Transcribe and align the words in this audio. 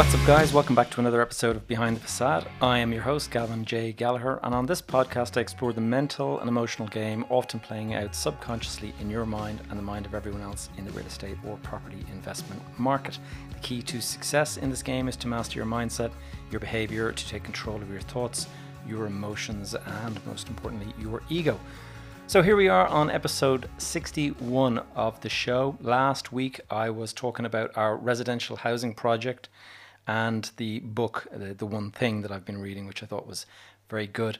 What's 0.00 0.14
up, 0.14 0.26
guys? 0.26 0.54
Welcome 0.54 0.74
back 0.74 0.88
to 0.92 1.00
another 1.00 1.20
episode 1.20 1.56
of 1.56 1.68
Behind 1.68 1.94
the 1.94 2.00
Facade. 2.00 2.48
I 2.62 2.78
am 2.78 2.90
your 2.90 3.02
host, 3.02 3.30
Gavin 3.30 3.66
J. 3.66 3.92
Gallagher, 3.92 4.40
and 4.42 4.54
on 4.54 4.64
this 4.64 4.80
podcast, 4.80 5.36
I 5.36 5.42
explore 5.42 5.74
the 5.74 5.82
mental 5.82 6.40
and 6.40 6.48
emotional 6.48 6.88
game 6.88 7.26
often 7.28 7.60
playing 7.60 7.92
out 7.92 8.14
subconsciously 8.14 8.94
in 8.98 9.10
your 9.10 9.26
mind 9.26 9.60
and 9.68 9.78
the 9.78 9.82
mind 9.82 10.06
of 10.06 10.14
everyone 10.14 10.40
else 10.40 10.70
in 10.78 10.86
the 10.86 10.90
real 10.92 11.04
estate 11.04 11.36
or 11.46 11.58
property 11.58 12.02
investment 12.12 12.62
market. 12.78 13.18
The 13.52 13.58
key 13.58 13.82
to 13.82 14.00
success 14.00 14.56
in 14.56 14.70
this 14.70 14.82
game 14.82 15.06
is 15.06 15.16
to 15.16 15.28
master 15.28 15.58
your 15.58 15.66
mindset, 15.66 16.12
your 16.50 16.60
behavior, 16.60 17.12
to 17.12 17.28
take 17.28 17.44
control 17.44 17.76
of 17.76 17.90
your 17.90 18.00
thoughts, 18.00 18.46
your 18.88 19.04
emotions, 19.04 19.74
and 19.74 20.24
most 20.24 20.48
importantly, 20.48 20.94
your 20.98 21.22
ego. 21.28 21.60
So 22.26 22.42
here 22.42 22.54
we 22.54 22.68
are 22.68 22.86
on 22.86 23.10
episode 23.10 23.68
61 23.78 24.80
of 24.94 25.20
the 25.20 25.28
show. 25.28 25.76
Last 25.80 26.32
week 26.32 26.60
I 26.70 26.88
was 26.88 27.12
talking 27.12 27.44
about 27.44 27.76
our 27.76 27.96
residential 27.96 28.56
housing 28.56 28.94
project 28.94 29.48
and 30.10 30.50
the 30.56 30.80
book, 30.80 31.28
the, 31.32 31.54
the 31.54 31.64
one 31.66 31.92
thing 31.92 32.22
that 32.22 32.32
I've 32.32 32.44
been 32.44 32.60
reading, 32.60 32.88
which 32.88 33.00
I 33.00 33.06
thought 33.06 33.28
was 33.28 33.46
very 33.88 34.08
good. 34.08 34.38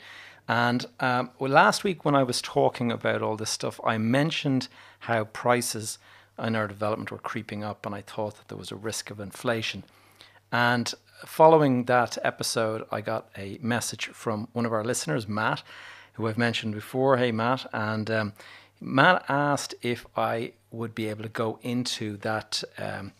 And 0.48 0.84
um, 0.98 1.30
well, 1.38 1.52
last 1.52 1.84
week 1.84 2.04
when 2.04 2.16
I 2.16 2.24
was 2.24 2.42
talking 2.42 2.90
about 2.90 3.22
all 3.22 3.36
this 3.36 3.50
stuff, 3.50 3.78
I 3.84 3.96
mentioned 3.96 4.66
how 5.00 5.24
prices 5.24 5.98
in 6.42 6.56
our 6.56 6.66
development 6.66 7.12
were 7.12 7.18
creeping 7.18 7.62
up, 7.62 7.86
and 7.86 7.94
I 7.94 8.00
thought 8.00 8.36
that 8.38 8.48
there 8.48 8.58
was 8.58 8.72
a 8.72 8.76
risk 8.76 9.10
of 9.10 9.20
inflation. 9.20 9.84
And 10.50 10.92
following 11.24 11.84
that 11.84 12.18
episode, 12.24 12.84
I 12.90 13.00
got 13.00 13.28
a 13.38 13.58
message 13.62 14.06
from 14.08 14.48
one 14.52 14.66
of 14.66 14.72
our 14.72 14.82
listeners, 14.82 15.28
Matt, 15.28 15.62
who 16.14 16.26
I've 16.26 16.36
mentioned 16.36 16.74
before. 16.74 17.16
Hey, 17.16 17.30
Matt. 17.30 17.64
And 17.72 18.10
um, 18.10 18.32
Matt 18.80 19.24
asked 19.28 19.76
if 19.82 20.04
I 20.16 20.54
would 20.72 20.96
be 20.96 21.08
able 21.08 21.22
to 21.22 21.28
go 21.28 21.60
into 21.62 22.16
that 22.16 22.64
um, 22.76 23.12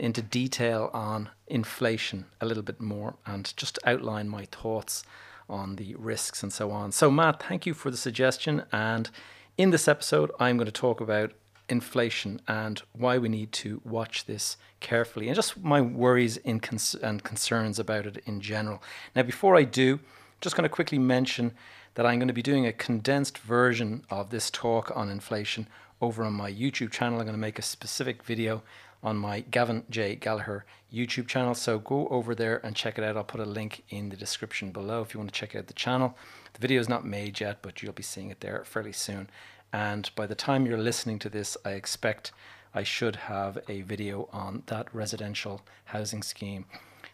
into 0.00 0.22
detail 0.22 0.90
on 0.92 1.28
inflation 1.46 2.24
a 2.40 2.46
little 2.46 2.62
bit 2.62 2.80
more 2.80 3.14
and 3.26 3.52
just 3.56 3.78
outline 3.84 4.28
my 4.28 4.46
thoughts 4.46 5.04
on 5.48 5.76
the 5.76 5.94
risks 5.96 6.42
and 6.42 6.52
so 6.52 6.70
on. 6.70 6.90
So, 6.90 7.10
Matt, 7.10 7.42
thank 7.42 7.66
you 7.66 7.74
for 7.74 7.90
the 7.90 7.96
suggestion. 7.96 8.64
And 8.72 9.10
in 9.58 9.70
this 9.70 9.86
episode, 9.86 10.30
I'm 10.40 10.56
going 10.56 10.66
to 10.66 10.72
talk 10.72 11.00
about 11.00 11.32
inflation 11.68 12.40
and 12.48 12.82
why 12.92 13.18
we 13.18 13.28
need 13.28 13.52
to 13.52 13.80
watch 13.84 14.24
this 14.24 14.56
carefully 14.80 15.28
and 15.28 15.36
just 15.36 15.62
my 15.62 15.80
worries 15.80 16.36
and 16.38 16.62
concerns 16.62 17.78
about 17.78 18.06
it 18.06 18.22
in 18.26 18.40
general. 18.40 18.82
Now, 19.14 19.22
before 19.22 19.54
I 19.54 19.64
do, 19.64 20.00
just 20.40 20.56
going 20.56 20.64
to 20.64 20.74
quickly 20.74 20.98
mention 20.98 21.52
that 21.94 22.06
I'm 22.06 22.18
going 22.18 22.28
to 22.28 22.34
be 22.34 22.42
doing 22.42 22.66
a 22.66 22.72
condensed 22.72 23.38
version 23.38 24.04
of 24.08 24.30
this 24.30 24.50
talk 24.50 24.90
on 24.96 25.10
inflation 25.10 25.68
over 26.00 26.24
on 26.24 26.32
my 26.32 26.50
YouTube 26.50 26.90
channel. 26.90 27.18
I'm 27.18 27.26
going 27.26 27.34
to 27.34 27.38
make 27.38 27.58
a 27.58 27.62
specific 27.62 28.22
video 28.22 28.62
on 29.02 29.16
my 29.16 29.40
Gavin 29.40 29.84
J. 29.90 30.14
Gallagher 30.14 30.64
YouTube 30.92 31.26
channel. 31.26 31.54
So 31.54 31.78
go 31.78 32.08
over 32.08 32.34
there 32.34 32.64
and 32.64 32.76
check 32.76 32.98
it 32.98 33.04
out. 33.04 33.16
I'll 33.16 33.24
put 33.24 33.40
a 33.40 33.44
link 33.44 33.82
in 33.90 34.08
the 34.08 34.16
description 34.16 34.70
below 34.70 35.02
if 35.02 35.14
you 35.14 35.20
want 35.20 35.32
to 35.32 35.38
check 35.38 35.56
out 35.56 35.66
the 35.66 35.72
channel. 35.72 36.16
The 36.52 36.60
video 36.60 36.80
is 36.80 36.88
not 36.88 37.04
made 37.04 37.40
yet, 37.40 37.58
but 37.62 37.82
you'll 37.82 37.92
be 37.92 38.02
seeing 38.02 38.30
it 38.30 38.40
there 38.40 38.64
fairly 38.64 38.92
soon. 38.92 39.30
And 39.72 40.10
by 40.16 40.26
the 40.26 40.34
time 40.34 40.66
you're 40.66 40.78
listening 40.78 41.18
to 41.20 41.28
this, 41.28 41.56
I 41.64 41.70
expect 41.70 42.32
I 42.74 42.82
should 42.82 43.16
have 43.16 43.58
a 43.68 43.82
video 43.82 44.28
on 44.32 44.62
that 44.66 44.92
residential 44.94 45.62
housing 45.86 46.22
scheme 46.22 46.66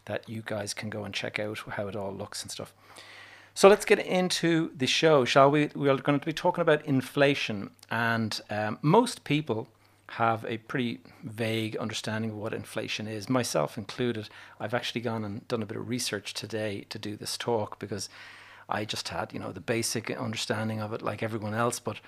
that 0.07 0.29
you 0.29 0.43
guys 0.45 0.75
can 0.75 0.91
go 0.91 1.05
and 1.05 1.15
check 1.15 1.39
out 1.39 1.59
how 1.59 1.89
it 1.89 1.97
all 1.97 2.13
looks 2.13 2.43
and 2.43 2.51
stuff. 2.51 2.73
So 3.55 3.69
let's 3.69 3.87
get 3.87 3.99
into 3.99 4.71
the 4.77 4.87
show, 4.87 5.25
shall 5.25 5.51
we? 5.51 5.71
We 5.75 5.89
are 5.89 5.97
going 5.97 6.21
to 6.21 6.27
be 6.27 6.33
talking 6.33 6.61
about 6.61 6.85
inflation, 6.85 7.71
and 7.91 8.39
um, 8.51 8.79
most 8.83 9.25
people 9.25 9.69
have 10.11 10.45
a 10.45 10.59
pretty 10.59 11.01
vague 11.25 11.77
understanding 11.77 12.31
of 12.31 12.37
what 12.37 12.55
inflation 12.55 13.09
is, 13.09 13.29
myself 13.29 13.77
included. 13.77 14.29
I've 14.61 14.75
actually 14.75 15.01
gone 15.01 15.25
and 15.25 15.47
done 15.49 15.63
a 15.63 15.67
bit 15.67 15.77
of 15.77 15.89
research 15.89 16.33
today 16.33 16.87
to 16.91 16.99
do 16.99 17.17
this 17.17 17.37
talk 17.37 17.79
because 17.79 18.09
I 18.69 18.85
just 18.85 19.09
had, 19.09 19.33
you 19.33 19.41
know, 19.41 19.53
the 19.53 19.61
basic 19.61 20.11
understanding 20.11 20.81
of 20.81 20.93
it 20.93 21.03
like 21.03 21.23
everyone 21.23 21.55
else. 21.55 21.79
But 21.79 22.01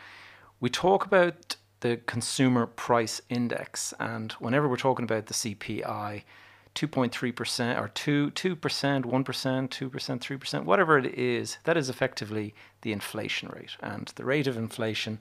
we 0.60 0.70
talk 0.70 1.04
about 1.04 1.56
the 1.81 1.98
consumer 2.06 2.66
price 2.66 3.20
index, 3.28 3.94
and 4.00 4.32
whenever 4.32 4.69
we're 4.69 4.76
talking 4.76 5.04
about 5.04 5.26
the 5.26 5.34
CPI, 5.34 6.22
2.3% 6.75 7.80
or 7.80 7.88
2 7.88 8.30
2%, 8.30 8.56
1%, 8.56 9.04
2%, 9.04 9.91
3%, 9.91 10.65
whatever 10.65 10.98
it 10.98 11.06
is, 11.06 11.59
that 11.65 11.76
is 11.76 11.88
effectively 11.88 12.54
the 12.82 12.92
inflation 12.92 13.48
rate. 13.48 13.76
And 13.80 14.12
the 14.16 14.25
rate 14.25 14.47
of 14.47 14.56
inflation 14.56 15.19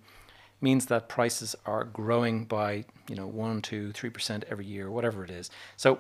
means 0.61 0.87
that 0.87 1.07
prices 1.07 1.55
are 1.65 1.83
growing 1.83 2.45
by 2.45 2.85
you 3.09 3.15
know 3.15 3.27
one, 3.27 3.61
two, 3.61 3.91
three 3.91 4.09
percent 4.09 4.45
every 4.49 4.65
year, 4.65 4.89
whatever 4.89 5.23
it 5.23 5.31
is. 5.31 5.49
So, 5.75 5.99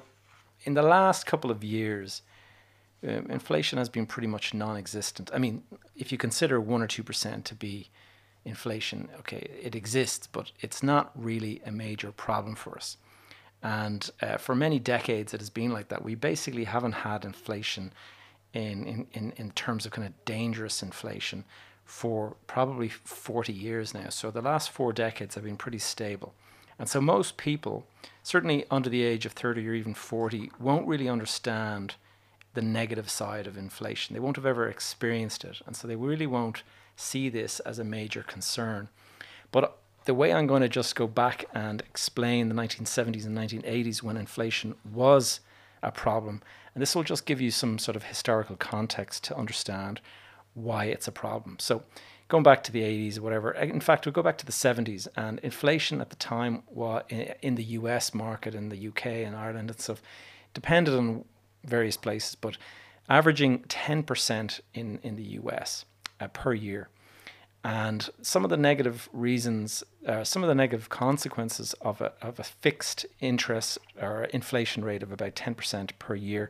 in 0.63 0.73
the 0.73 0.81
last 0.81 1.25
couple 1.25 1.51
of 1.51 1.63
years, 1.63 2.21
um, 3.03 3.27
inflation 3.29 3.77
has 3.77 3.89
been 3.89 4.05
pretty 4.05 4.27
much 4.27 4.53
non-existent. 4.53 5.29
I 5.33 5.37
mean, 5.37 5.63
if 5.95 6.11
you 6.11 6.17
consider 6.17 6.59
one 6.59 6.81
or 6.81 6.87
two 6.87 7.03
percent 7.03 7.45
to 7.45 7.55
be 7.55 7.89
inflation, 8.45 9.09
okay, 9.19 9.47
it 9.61 9.75
exists, 9.75 10.27
but 10.27 10.51
it's 10.61 10.81
not 10.81 11.11
really 11.15 11.61
a 11.65 11.71
major 11.71 12.11
problem 12.11 12.55
for 12.55 12.75
us. 12.77 12.97
And 13.61 14.09
uh, 14.21 14.37
for 14.37 14.55
many 14.55 14.79
decades, 14.79 15.33
it 15.33 15.41
has 15.41 15.49
been 15.49 15.71
like 15.71 15.89
that. 15.89 16.03
We 16.03 16.15
basically 16.15 16.63
haven't 16.65 16.91
had 16.93 17.25
inflation 17.25 17.91
in, 18.53 19.07
in, 19.13 19.33
in 19.35 19.51
terms 19.51 19.85
of 19.85 19.91
kind 19.91 20.07
of 20.07 20.13
dangerous 20.25 20.81
inflation 20.81 21.43
for 21.87 22.35
probably 22.47 22.89
40 22.89 23.53
years 23.53 23.93
now. 23.93 24.09
So 24.09 24.29
the 24.29 24.41
last 24.41 24.69
four 24.69 24.91
decades 24.91 25.35
have 25.35 25.45
been 25.45 25.55
pretty 25.55 25.79
stable. 25.79 26.33
And 26.77 26.87
so 26.89 26.99
most 26.99 27.37
people, 27.37 27.87
certainly 28.21 28.65
under 28.69 28.89
the 28.89 29.03
age 29.03 29.25
of 29.25 29.31
30 29.31 29.67
or 29.67 29.73
even 29.73 29.93
40, 29.93 30.51
won't 30.59 30.85
really 30.85 31.07
understand 31.07 31.95
the 32.53 32.61
negative 32.61 33.09
side 33.09 33.47
of 33.47 33.57
inflation. 33.57 34.13
They 34.13 34.19
won't 34.19 34.35
have 34.35 34.45
ever 34.45 34.67
experienced 34.67 35.45
it. 35.45 35.61
And 35.65 35.75
so 35.75 35.87
they 35.87 35.95
really 35.95 36.27
won't 36.27 36.63
see 36.97 37.29
this 37.29 37.61
as 37.61 37.79
a 37.79 37.85
major 37.85 38.21
concern. 38.21 38.89
But 39.51 39.77
the 40.03 40.13
way 40.13 40.33
I'm 40.33 40.45
going 40.45 40.61
to 40.63 40.69
just 40.69 40.95
go 40.95 41.07
back 41.07 41.45
and 41.53 41.81
explain 41.81 42.49
the 42.49 42.55
1970s 42.55 43.25
and 43.25 43.37
1980s 43.37 44.03
when 44.03 44.17
inflation 44.17 44.75
was 44.83 45.39
a 45.81 45.91
problem, 45.91 46.41
and 46.73 46.81
this 46.81 46.95
will 46.95 47.03
just 47.03 47.25
give 47.25 47.39
you 47.39 47.49
some 47.49 47.79
sort 47.79 47.95
of 47.95 48.03
historical 48.03 48.57
context 48.57 49.23
to 49.25 49.37
understand 49.37 50.01
why 50.57 50.85
it's 50.85 51.07
a 51.07 51.11
problem. 51.11 51.57
So 51.59 51.83
going 52.27 52.43
back 52.43 52.63
to 52.63 52.71
the 52.71 52.81
80s 52.81 53.17
or 53.17 53.21
whatever, 53.21 53.51
in 53.51 53.79
fact, 53.79 54.05
we'll 54.05 54.13
go 54.13 54.23
back 54.23 54.37
to 54.39 54.45
the 54.45 54.51
70s 54.51 55.07
and 55.15 55.39
inflation 55.39 56.01
at 56.01 56.09
the 56.09 56.15
time 56.15 56.63
was 56.67 57.03
in 57.09 57.55
the 57.55 57.63
US 57.63 58.13
market, 58.13 58.55
in 58.55 58.69
the 58.69 58.87
UK 58.87 59.05
and 59.05 59.35
Ireland 59.35 59.69
and 59.69 59.79
stuff, 59.79 60.01
depended 60.53 60.95
on 60.95 61.25
various 61.63 61.97
places, 61.97 62.35
but 62.35 62.57
averaging 63.07 63.59
10% 63.59 64.59
in, 64.73 64.99
in 65.03 65.15
the 65.15 65.23
US 65.23 65.85
uh, 66.19 66.27
per 66.27 66.53
year. 66.53 66.89
And 67.63 68.09
some 68.21 68.43
of 68.43 68.49
the 68.49 68.57
negative 68.57 69.09
reasons, 69.11 69.83
uh, 70.05 70.23
some 70.23 70.43
of 70.43 70.47
the 70.47 70.55
negative 70.55 70.89
consequences 70.89 71.73
of 71.81 72.01
a, 72.01 72.13
of 72.21 72.39
a 72.39 72.43
fixed 72.43 73.05
interest 73.19 73.77
or 74.01 74.25
inflation 74.25 74.85
rate 74.85 75.03
of 75.03 75.11
about 75.11 75.35
10% 75.35 75.91
per 75.99 76.15
year 76.15 76.49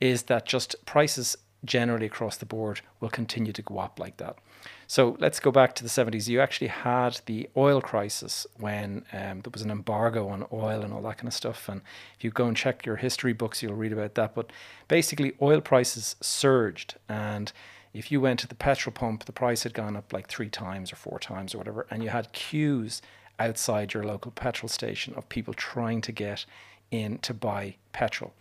is 0.00 0.24
that 0.24 0.46
just 0.46 0.76
prices 0.84 1.36
generally 1.66 2.06
across 2.06 2.36
the 2.36 2.46
board 2.46 2.80
will 3.00 3.10
continue 3.10 3.52
to 3.52 3.62
go 3.62 3.78
up 3.78 3.98
like 3.98 4.16
that. 4.18 4.38
So 4.86 5.16
let's 5.18 5.40
go 5.40 5.50
back 5.50 5.74
to 5.76 5.82
the 5.82 5.88
70s. 5.88 6.28
You 6.28 6.40
actually 6.40 6.68
had 6.68 7.20
the 7.26 7.48
oil 7.56 7.80
crisis 7.80 8.46
when 8.56 9.04
um, 9.12 9.40
there 9.40 9.50
was 9.52 9.62
an 9.62 9.70
embargo 9.70 10.28
on 10.28 10.46
oil 10.52 10.82
and 10.82 10.92
all 10.92 11.02
that 11.02 11.18
kind 11.18 11.28
of 11.28 11.34
stuff. 11.34 11.68
And 11.68 11.82
if 12.16 12.24
you 12.24 12.30
go 12.30 12.46
and 12.46 12.56
check 12.56 12.86
your 12.86 12.96
history 12.96 13.32
books, 13.32 13.62
you'll 13.62 13.74
read 13.74 13.92
about 13.92 14.14
that. 14.14 14.34
But 14.34 14.50
basically, 14.86 15.34
oil 15.42 15.60
prices 15.60 16.14
surged. 16.20 16.94
And 17.08 17.52
if 17.92 18.12
you 18.12 18.20
went 18.20 18.38
to 18.40 18.48
the 18.48 18.54
petrol 18.54 18.92
pump, 18.92 19.24
the 19.24 19.32
price 19.32 19.64
had 19.64 19.74
gone 19.74 19.96
up 19.96 20.12
like 20.12 20.28
three 20.28 20.50
times 20.50 20.92
or 20.92 20.96
four 20.96 21.18
times 21.18 21.54
or 21.54 21.58
whatever. 21.58 21.86
And 21.90 22.02
you 22.02 22.10
had 22.10 22.32
queues 22.32 23.02
outside 23.38 23.92
your 23.92 24.04
local 24.04 24.30
petrol 24.30 24.68
station 24.68 25.14
of 25.14 25.28
people 25.28 25.54
trying 25.54 26.00
to 26.02 26.12
get 26.12 26.44
in 26.90 27.18
to 27.18 27.34
buy 27.34 27.76
petrol 27.92 28.32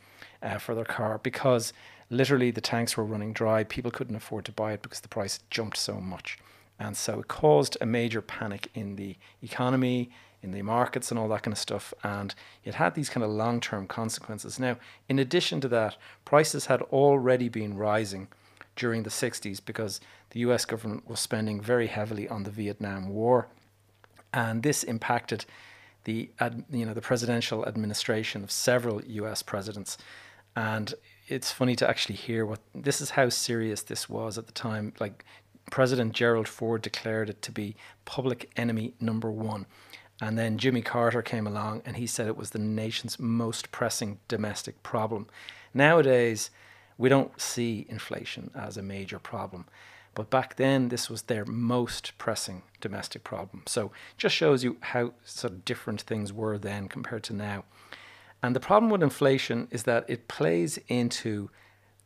uh, 0.41 0.57
for 0.57 0.75
their 0.75 0.85
car 0.85 1.19
because 1.23 1.73
literally 2.09 2.51
the 2.51 2.61
tanks 2.61 2.95
were 2.95 3.05
running 3.05 3.33
dry. 3.33 3.63
People 3.63 3.91
couldn't 3.91 4.15
afford 4.15 4.45
to 4.45 4.51
buy 4.51 4.73
it 4.73 4.81
because 4.81 4.99
the 4.99 5.07
price 5.07 5.39
jumped 5.49 5.77
so 5.77 5.99
much. 5.99 6.37
And 6.79 6.95
so 6.95 7.19
it 7.19 7.27
caused 7.27 7.77
a 7.79 7.85
major 7.85 8.21
panic 8.21 8.69
in 8.73 8.95
the 8.95 9.15
economy, 9.41 10.11
in 10.41 10.51
the 10.51 10.61
markets, 10.61 11.09
and 11.09 11.19
all 11.19 11.29
that 11.29 11.43
kind 11.43 11.53
of 11.53 11.57
stuff. 11.57 11.93
And 12.03 12.35
it 12.63 12.75
had 12.75 12.95
these 12.95 13.09
kind 13.09 13.23
of 13.23 13.29
long 13.29 13.59
term 13.61 13.87
consequences. 13.87 14.59
Now, 14.59 14.77
in 15.07 15.19
addition 15.19 15.61
to 15.61 15.67
that, 15.69 15.97
prices 16.25 16.65
had 16.65 16.81
already 16.83 17.49
been 17.49 17.75
rising 17.75 18.27
during 18.75 19.03
the 19.03 19.09
60s 19.09 19.63
because 19.63 20.01
the 20.31 20.41
US 20.41 20.65
government 20.65 21.07
was 21.07 21.19
spending 21.19 21.61
very 21.61 21.87
heavily 21.87 22.27
on 22.27 22.43
the 22.43 22.51
Vietnam 22.51 23.09
War. 23.09 23.47
And 24.33 24.63
this 24.63 24.83
impacted 24.83 25.45
the, 26.03 26.29
you 26.69 26.85
know, 26.85 26.93
the 26.93 27.01
presidential 27.01 27.65
administration 27.65 28.43
of 28.43 28.51
several 28.51 29.01
US 29.05 29.41
presidents. 29.41 29.97
And 30.55 30.93
it's 31.27 31.51
funny 31.51 31.75
to 31.75 31.89
actually 31.89 32.15
hear 32.15 32.45
what 32.45 32.59
this 32.73 33.01
is 33.01 33.11
how 33.11 33.29
serious 33.29 33.81
this 33.81 34.09
was 34.09 34.37
at 34.37 34.47
the 34.47 34.53
time. 34.53 34.93
Like 34.99 35.25
President 35.71 36.13
Gerald 36.13 36.47
Ford 36.47 36.81
declared 36.81 37.29
it 37.29 37.41
to 37.43 37.51
be 37.51 37.75
public 38.05 38.51
enemy 38.55 38.93
number 38.99 39.31
one. 39.31 39.65
And 40.21 40.37
then 40.37 40.57
Jimmy 40.57 40.81
Carter 40.81 41.21
came 41.21 41.45
along 41.45 41.81
and 41.85 41.97
he 41.97 42.07
said 42.07 42.27
it 42.27 42.37
was 42.37 42.51
the 42.51 42.59
nation's 42.59 43.19
most 43.19 43.71
pressing 43.71 44.19
domestic 44.27 44.81
problem. 44.83 45.27
Nowadays, 45.73 46.51
we 46.97 47.09
don't 47.09 47.39
see 47.41 47.85
inflation 47.89 48.51
as 48.55 48.77
a 48.77 48.81
major 48.81 49.19
problem. 49.19 49.65
But 50.13 50.29
back 50.29 50.55
then, 50.55 50.87
this 50.87 51.09
was 51.09 51.23
their 51.23 51.43
most 51.43 52.17
pressing 52.17 52.63
domestic 52.79 53.25
problem. 53.25 53.63
So 53.65 53.91
just 54.17 54.33
shows 54.33 54.63
you 54.63 54.77
how 54.79 55.11
sort 55.25 55.51
of 55.51 55.65
different 55.65 56.01
things 56.01 56.31
were 56.31 56.57
then 56.57 56.87
compared 56.87 57.23
to 57.23 57.33
now. 57.33 57.65
And 58.41 58.55
the 58.55 58.59
problem 58.59 58.91
with 58.91 59.01
inflation 59.01 59.67
is 59.71 59.83
that 59.83 60.05
it 60.07 60.27
plays 60.27 60.77
into 60.87 61.49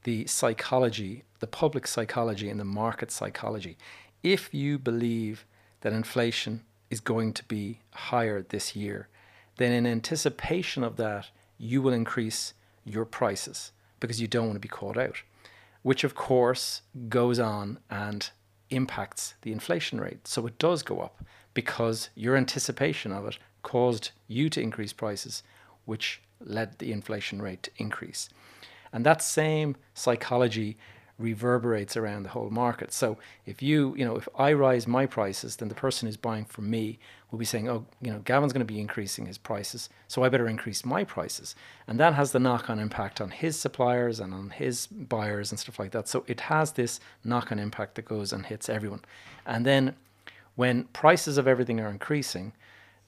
the 0.03 0.25
psychology, 0.27 1.23
the 1.39 1.47
public 1.47 1.85
psychology, 1.85 2.49
and 2.49 2.59
the 2.59 2.65
market 2.65 3.11
psychology. 3.11 3.77
If 4.23 4.53
you 4.53 4.79
believe 4.79 5.45
that 5.81 5.93
inflation 5.93 6.63
is 6.89 6.99
going 6.99 7.33
to 7.33 7.43
be 7.45 7.81
higher 7.91 8.41
this 8.41 8.75
year, 8.75 9.09
then 9.57 9.71
in 9.71 9.85
anticipation 9.85 10.83
of 10.83 10.95
that, 10.95 11.29
you 11.57 11.81
will 11.81 11.93
increase 11.93 12.53
your 12.85 13.05
prices 13.05 13.71
because 13.99 14.21
you 14.21 14.27
don't 14.27 14.45
want 14.45 14.55
to 14.55 14.59
be 14.59 14.69
caught 14.69 14.97
out 14.97 15.23
which 15.81 16.03
of 16.03 16.15
course 16.15 16.81
goes 17.07 17.39
on 17.39 17.79
and 17.89 18.31
impacts 18.69 19.35
the 19.41 19.51
inflation 19.51 19.99
rate. 19.99 20.27
So 20.27 20.45
it 20.45 20.57
does 20.59 20.83
go 20.83 20.99
up 20.99 21.23
because 21.53 22.09
your 22.15 22.35
anticipation 22.35 23.11
of 23.11 23.25
it 23.25 23.37
caused 23.63 24.11
you 24.27 24.49
to 24.49 24.61
increase 24.61 24.93
prices, 24.93 25.43
which 25.89 26.21
led 26.39 26.77
the 26.77 26.91
inflation 26.91 27.41
rate 27.41 27.63
to 27.63 27.71
increase. 27.77 28.29
And 28.93 29.05
that 29.05 29.21
same 29.21 29.75
psychology 29.93 30.77
reverberates 31.17 31.97
around 31.97 32.23
the 32.23 32.29
whole 32.29 32.49
market. 32.49 32.93
So 32.93 33.17
if 33.45 33.61
you, 33.61 33.93
you 33.97 34.05
know, 34.05 34.15
if 34.15 34.29
I 34.37 34.53
rise 34.53 34.87
my 34.87 35.05
prices, 35.05 35.57
then 35.57 35.67
the 35.67 35.75
person 35.75 36.07
who's 36.07 36.15
buying 36.15 36.45
from 36.45 36.69
me 36.69 36.97
will 37.29 37.37
be 37.37 37.45
saying, 37.45 37.67
oh, 37.67 37.85
you 38.01 38.09
know, 38.09 38.19
Gavin's 38.19 38.53
going 38.53 38.65
to 38.65 38.73
be 38.73 38.79
increasing 38.79 39.25
his 39.25 39.37
prices, 39.37 39.89
so 40.07 40.23
I 40.23 40.29
better 40.29 40.47
increase 40.47 40.85
my 40.85 41.03
prices. 41.03 41.55
And 41.87 41.99
that 41.99 42.13
has 42.13 42.31
the 42.31 42.39
knock 42.39 42.69
on 42.69 42.79
impact 42.79 43.19
on 43.19 43.31
his 43.31 43.59
suppliers 43.59 44.19
and 44.19 44.33
on 44.33 44.51
his 44.51 44.87
buyers 44.87 45.51
and 45.51 45.59
stuff 45.59 45.77
like 45.77 45.91
that. 45.91 46.07
So 46.07 46.23
it 46.27 46.41
has 46.41 46.71
this 46.71 46.99
knock 47.23 47.51
on 47.51 47.59
impact 47.59 47.95
that 47.95 48.05
goes 48.05 48.31
and 48.31 48.45
hits 48.45 48.69
everyone. 48.69 49.01
And 49.45 49.65
then 49.65 49.95
when 50.55 50.85
prices 50.85 51.37
of 51.37 51.47
everything 51.47 51.79
are 51.79 51.89
increasing, 51.89 52.53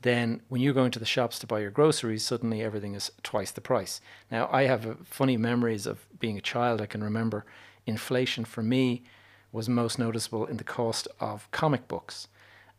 then 0.01 0.41
when 0.49 0.61
you're 0.61 0.73
going 0.73 0.91
to 0.91 0.99
the 0.99 1.05
shops 1.05 1.39
to 1.39 1.47
buy 1.47 1.59
your 1.59 1.71
groceries, 1.71 2.23
suddenly 2.23 2.61
everything 2.61 2.95
is 2.95 3.11
twice 3.23 3.51
the 3.51 3.61
price. 3.61 4.01
Now, 4.31 4.49
I 4.51 4.63
have 4.63 4.97
funny 5.03 5.37
memories 5.37 5.85
of 5.85 6.05
being 6.19 6.37
a 6.37 6.41
child. 6.41 6.81
I 6.81 6.85
can 6.85 7.03
remember 7.03 7.45
inflation 7.85 8.45
for 8.45 8.63
me 8.63 9.03
was 9.51 9.67
most 9.67 9.99
noticeable 9.99 10.45
in 10.45 10.57
the 10.57 10.63
cost 10.63 11.07
of 11.19 11.49
comic 11.51 11.87
books. 11.87 12.27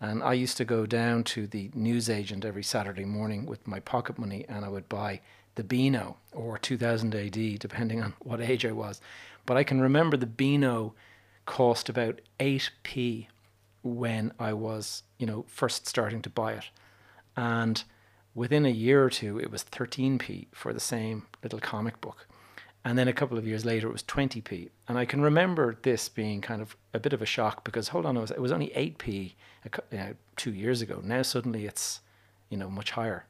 And 0.00 0.22
I 0.22 0.32
used 0.32 0.56
to 0.56 0.64
go 0.64 0.84
down 0.84 1.22
to 1.24 1.46
the 1.46 1.70
newsagent 1.74 2.44
every 2.44 2.64
Saturday 2.64 3.04
morning 3.04 3.46
with 3.46 3.66
my 3.68 3.78
pocket 3.78 4.18
money 4.18 4.44
and 4.48 4.64
I 4.64 4.68
would 4.68 4.88
buy 4.88 5.20
the 5.54 5.62
Beano 5.62 6.16
or 6.32 6.58
2000 6.58 7.14
AD, 7.14 7.58
depending 7.58 8.02
on 8.02 8.14
what 8.20 8.40
age 8.40 8.64
I 8.64 8.72
was. 8.72 9.00
But 9.46 9.56
I 9.56 9.64
can 9.64 9.80
remember 9.80 10.16
the 10.16 10.26
Beano 10.26 10.94
cost 11.46 11.88
about 11.88 12.20
8p 12.40 13.26
when 13.82 14.32
I 14.38 14.52
was, 14.54 15.02
you 15.18 15.26
know, 15.26 15.44
first 15.46 15.86
starting 15.86 16.22
to 16.22 16.30
buy 16.30 16.54
it. 16.54 16.64
And 17.36 17.82
within 18.34 18.66
a 18.66 18.70
year 18.70 19.04
or 19.04 19.10
two, 19.10 19.38
it 19.38 19.50
was 19.50 19.64
13p 19.64 20.46
for 20.52 20.72
the 20.72 20.80
same 20.80 21.26
little 21.42 21.60
comic 21.60 22.00
book. 22.00 22.26
And 22.84 22.98
then 22.98 23.06
a 23.06 23.12
couple 23.12 23.38
of 23.38 23.46
years 23.46 23.64
later, 23.64 23.88
it 23.88 23.92
was 23.92 24.02
20p. 24.02 24.68
And 24.88 24.98
I 24.98 25.04
can 25.04 25.20
remember 25.20 25.78
this 25.82 26.08
being 26.08 26.40
kind 26.40 26.60
of 26.60 26.76
a 26.92 26.98
bit 26.98 27.12
of 27.12 27.22
a 27.22 27.26
shock 27.26 27.64
because, 27.64 27.88
hold 27.88 28.06
on, 28.06 28.16
it 28.16 28.20
was, 28.20 28.30
it 28.32 28.40
was 28.40 28.50
only 28.50 28.68
8p 28.68 29.32
you 29.92 29.98
know, 29.98 30.14
two 30.36 30.52
years 30.52 30.82
ago. 30.82 31.00
Now 31.02 31.22
suddenly 31.22 31.66
it's, 31.66 32.00
you 32.50 32.56
know, 32.56 32.68
much 32.68 32.92
higher. 32.92 33.24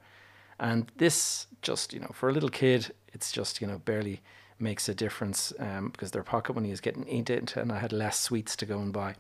And 0.59 0.91
this 0.97 1.49
just, 1.61 1.93
you 1.93 2.01
know, 2.01 2.11
for 2.15 2.31
a 2.31 2.33
little 2.33 2.49
kid, 2.49 2.95
it's 3.13 3.31
just, 3.31 3.61
you 3.61 3.67
know, 3.67 3.79
barely 3.79 4.23
makes 4.59 4.89
a 4.89 4.95
difference 4.95 5.53
um, 5.59 5.91
because 5.91 6.13
their 6.13 6.23
pocket 6.23 6.55
money 6.55 6.71
is 6.71 6.81
getting 6.81 7.07
eaten 7.09 7.49
and 7.57 7.73
I 7.73 7.79
had 7.79 7.93
less 7.93 8.19
sweets 8.19 8.57
to 8.57 8.67
go 8.67 8.79
and 8.79 8.93
buy. 8.93 9.17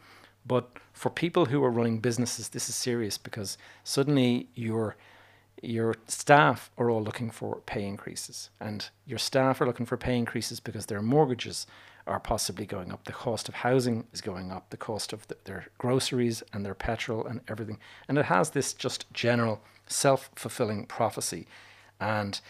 But 0.46 0.68
for 0.92 1.10
people 1.10 1.46
who 1.46 1.62
are 1.62 1.70
running 1.70 1.98
businesses, 1.98 2.48
this 2.48 2.68
is 2.68 2.74
serious 2.74 3.18
because 3.18 3.58
suddenly 3.84 4.48
you're 4.54 4.96
your 5.64 5.94
staff 6.08 6.72
are 6.76 6.90
all 6.90 7.02
looking 7.02 7.30
for 7.30 7.60
pay 7.66 7.86
increases, 7.86 8.50
and 8.58 8.88
your 9.06 9.18
staff 9.18 9.60
are 9.60 9.66
looking 9.66 9.86
for 9.86 9.96
pay 9.96 10.18
increases 10.18 10.58
because 10.58 10.86
their 10.86 11.00
mortgages 11.00 11.68
are 12.06 12.18
possibly 12.18 12.66
going 12.66 12.90
up. 12.90 13.04
The 13.04 13.12
cost 13.12 13.48
of 13.48 13.54
housing 13.54 14.06
is 14.12 14.20
going 14.20 14.50
up, 14.50 14.70
the 14.70 14.76
cost 14.76 15.12
of 15.12 15.26
the, 15.28 15.36
their 15.44 15.68
groceries 15.78 16.42
and 16.52 16.66
their 16.66 16.74
petrol 16.74 17.24
and 17.24 17.40
everything. 17.48 17.78
And 18.08 18.18
it 18.18 18.24
has 18.24 18.50
this 18.50 18.74
just 18.74 19.12
general 19.12 19.62
self 19.86 20.30
fulfilling 20.34 20.86
prophecy. 20.86 21.46
And 22.00 22.40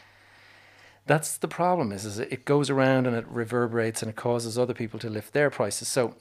that's 1.07 1.37
the 1.37 1.49
problem 1.49 1.93
is, 1.93 2.05
is 2.05 2.19
it 2.19 2.45
goes 2.45 2.71
around 2.71 3.07
and 3.07 3.15
it 3.15 3.27
reverberates 3.29 4.03
and 4.03 4.09
it 4.09 4.17
causes 4.17 4.59
other 4.59 4.75
people 4.75 4.99
to 5.01 5.11
lift 5.11 5.33
their 5.33 5.51
prices. 5.51 5.89
So 5.89 6.15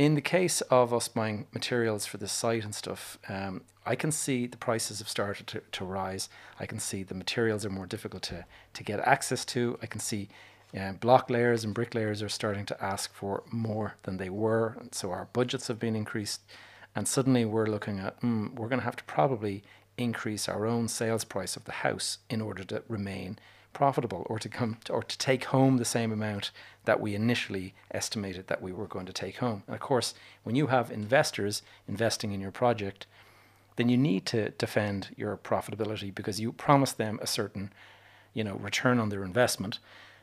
in 0.00 0.14
the 0.14 0.22
case 0.22 0.62
of 0.62 0.94
us 0.94 1.08
buying 1.08 1.46
materials 1.52 2.06
for 2.06 2.16
the 2.16 2.26
site 2.26 2.64
and 2.64 2.74
stuff, 2.74 3.18
um, 3.28 3.60
I 3.84 3.94
can 3.94 4.10
see 4.10 4.46
the 4.46 4.56
prices 4.56 4.98
have 5.00 5.10
started 5.10 5.46
to, 5.48 5.60
to 5.72 5.84
rise. 5.84 6.30
I 6.58 6.64
can 6.64 6.78
see 6.78 7.02
the 7.02 7.14
materials 7.14 7.66
are 7.66 7.70
more 7.70 7.84
difficult 7.84 8.22
to, 8.22 8.46
to 8.72 8.82
get 8.82 9.00
access 9.00 9.44
to. 9.44 9.78
I 9.82 9.86
can 9.86 10.00
see 10.00 10.30
uh, 10.74 10.92
block 10.92 11.28
layers 11.28 11.64
and 11.64 11.74
brick 11.74 11.94
layers 11.94 12.22
are 12.22 12.30
starting 12.30 12.64
to 12.64 12.82
ask 12.82 13.12
for 13.12 13.42
more 13.50 13.96
than 14.04 14.16
they 14.16 14.30
were. 14.30 14.78
And 14.80 14.94
so 14.94 15.10
our 15.10 15.28
budgets 15.34 15.68
have 15.68 15.78
been 15.78 15.94
increased. 15.94 16.40
And 16.96 17.06
suddenly 17.06 17.44
we're 17.44 17.66
looking 17.66 17.98
at, 17.98 18.18
mm, 18.22 18.54
we're 18.54 18.68
going 18.68 18.80
to 18.80 18.86
have 18.86 18.96
to 18.96 19.04
probably 19.04 19.62
increase 19.98 20.48
our 20.48 20.64
own 20.64 20.88
sales 20.88 21.24
price 21.24 21.56
of 21.56 21.66
the 21.66 21.72
house 21.72 22.16
in 22.30 22.40
order 22.40 22.64
to 22.64 22.82
remain 22.88 23.38
profitable 23.72 24.26
or 24.28 24.38
to 24.38 24.48
come 24.48 24.78
to, 24.84 24.92
or 24.92 25.02
to 25.02 25.18
take 25.18 25.44
home 25.44 25.76
the 25.76 25.84
same 25.84 26.12
amount 26.12 26.50
that 26.84 27.00
we 27.00 27.14
initially 27.14 27.74
estimated 27.92 28.46
that 28.48 28.62
we 28.62 28.72
were 28.72 28.86
going 28.86 29.06
to 29.06 29.12
take 29.12 29.38
home. 29.38 29.62
And 29.66 29.74
of 29.74 29.80
course, 29.80 30.14
when 30.42 30.56
you 30.56 30.68
have 30.68 30.90
investors 30.90 31.62
investing 31.86 32.32
in 32.32 32.40
your 32.40 32.50
project, 32.50 33.06
then 33.76 33.88
you 33.88 33.96
need 33.96 34.26
to 34.26 34.50
defend 34.50 35.14
your 35.16 35.36
profitability 35.36 36.14
because 36.14 36.40
you 36.40 36.52
promised 36.52 36.98
them 36.98 37.18
a 37.22 37.26
certain, 37.26 37.72
you 38.34 38.44
know, 38.44 38.56
return 38.56 38.98
on 38.98 39.08
their 39.08 39.24
investment. 39.24 39.78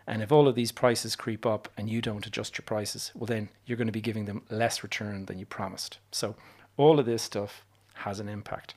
And 0.05 0.21
if 0.21 0.31
all 0.31 0.47
of 0.47 0.55
these 0.55 0.71
prices 0.71 1.15
creep 1.15 1.45
up 1.45 1.67
and 1.77 1.89
you 1.89 2.01
don't 2.01 2.25
adjust 2.25 2.57
your 2.57 2.63
prices, 2.65 3.11
well, 3.13 3.25
then 3.25 3.49
you're 3.65 3.77
going 3.77 3.87
to 3.87 3.91
be 3.91 4.01
giving 4.01 4.25
them 4.25 4.43
less 4.49 4.83
return 4.83 5.25
than 5.25 5.39
you 5.39 5.45
promised. 5.45 5.97
So 6.11 6.35
all 6.77 6.99
of 6.99 7.05
this 7.05 7.23
stuff 7.23 7.65
has 7.95 8.19
an 8.19 8.29
impact. 8.29 8.75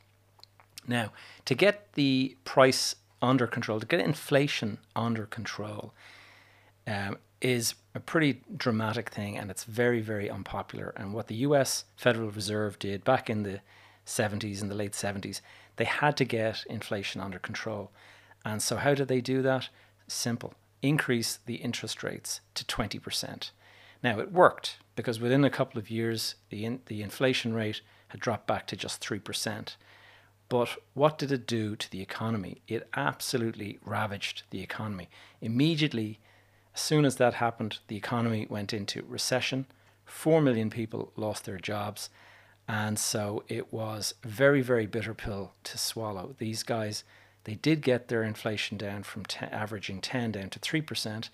Now, 0.87 1.12
to 1.44 1.54
get 1.54 1.92
the 1.92 2.37
price 2.44 2.97
under 3.22 3.46
control, 3.46 3.80
to 3.80 3.86
get 3.86 4.00
inflation 4.00 4.78
under 4.96 5.26
control, 5.26 5.92
um, 6.86 7.18
is 7.40 7.74
a 7.94 8.00
pretty 8.00 8.42
dramatic 8.56 9.10
thing 9.10 9.36
and 9.36 9.50
it's 9.50 9.64
very, 9.64 10.00
very 10.00 10.30
unpopular. 10.30 10.92
And 10.96 11.14
what 11.14 11.28
the 11.28 11.36
US 11.36 11.84
Federal 11.96 12.30
Reserve 12.30 12.78
did 12.78 13.04
back 13.04 13.30
in 13.30 13.42
the 13.42 13.60
70s, 14.06 14.60
in 14.60 14.68
the 14.68 14.74
late 14.74 14.92
70s, 14.92 15.40
they 15.76 15.84
had 15.84 16.16
to 16.18 16.24
get 16.24 16.64
inflation 16.68 17.20
under 17.20 17.38
control. 17.38 17.90
And 18.44 18.62
so, 18.62 18.76
how 18.76 18.94
did 18.94 19.08
they 19.08 19.20
do 19.20 19.42
that? 19.42 19.68
Simple 20.08 20.54
increase 20.82 21.38
the 21.44 21.56
interest 21.56 22.02
rates 22.02 22.40
to 22.54 22.64
20%. 22.64 23.50
Now, 24.02 24.18
it 24.18 24.32
worked 24.32 24.78
because 24.96 25.20
within 25.20 25.44
a 25.44 25.50
couple 25.50 25.78
of 25.78 25.90
years, 25.90 26.36
the, 26.48 26.64
in, 26.64 26.80
the 26.86 27.02
inflation 27.02 27.52
rate 27.52 27.82
had 28.08 28.20
dropped 28.20 28.46
back 28.46 28.66
to 28.68 28.76
just 28.76 29.02
3%. 29.02 29.76
But 30.50 30.76
what 30.95 31.16
did 31.16 31.30
it 31.30 31.47
do 31.47 31.76
to 31.76 31.90
the 31.90 32.02
economy? 32.02 32.61
It 32.66 32.88
absolutely 32.95 33.78
ravaged 33.85 34.42
the 34.50 34.61
economy. 34.61 35.09
Immediately, 35.40 36.19
as 36.75 36.80
soon 36.80 37.04
as 37.04 37.16
that 37.16 37.35
happened, 37.35 37.78
the 37.87 37.97
economy 37.97 38.49
went 38.50 38.75
into 38.75 39.04
recession. 39.09 39.66
Four 40.04 40.42
million 40.42 40.69
people 40.69 41.12
lost 41.16 41.45
their 41.45 41.59
jobs. 41.59 42.11
And 42.66 42.99
so 42.99 43.45
it 43.47 43.73
was 43.73 44.14
a 44.25 44.28
very, 44.28 44.61
very 44.61 44.87
bitter 44.87 45.14
pill 45.14 45.52
to 45.64 45.78
swallow. 45.78 46.35
These 46.38 46.64
guys, 46.64 47.04
they 47.45 47.54
did 47.54 47.80
get 47.80 48.09
their 48.09 48.25
inflation 48.25 48.76
down 48.76 49.04
from 49.04 49.23
averaging 49.40 50.00
10 50.00 50.33
down 50.33 50.50
to 50.50 50.59
3%, 50.59 51.28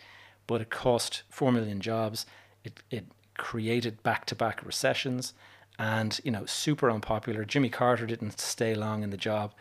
but 0.47 0.61
it 0.61 0.69
cost 0.69 1.23
4 1.31 1.53
million 1.53 1.81
jobs. 1.81 2.27
It, 2.65 2.83
it 2.91 3.07
created 3.39 4.03
back 4.03 4.27
to 4.27 4.35
back 4.35 4.65
recessions 4.65 5.33
and 5.79 6.21
you 6.25 6.31
know 6.31 6.47
super 6.47 6.91
unpopular. 6.91 7.45
Jimmy 7.45 7.69
Carter 7.69 8.07
didn't 8.07 8.41
stay 8.41 8.75
long 8.75 9.03
in 9.03 9.11
the 9.11 9.17
job, 9.17 9.53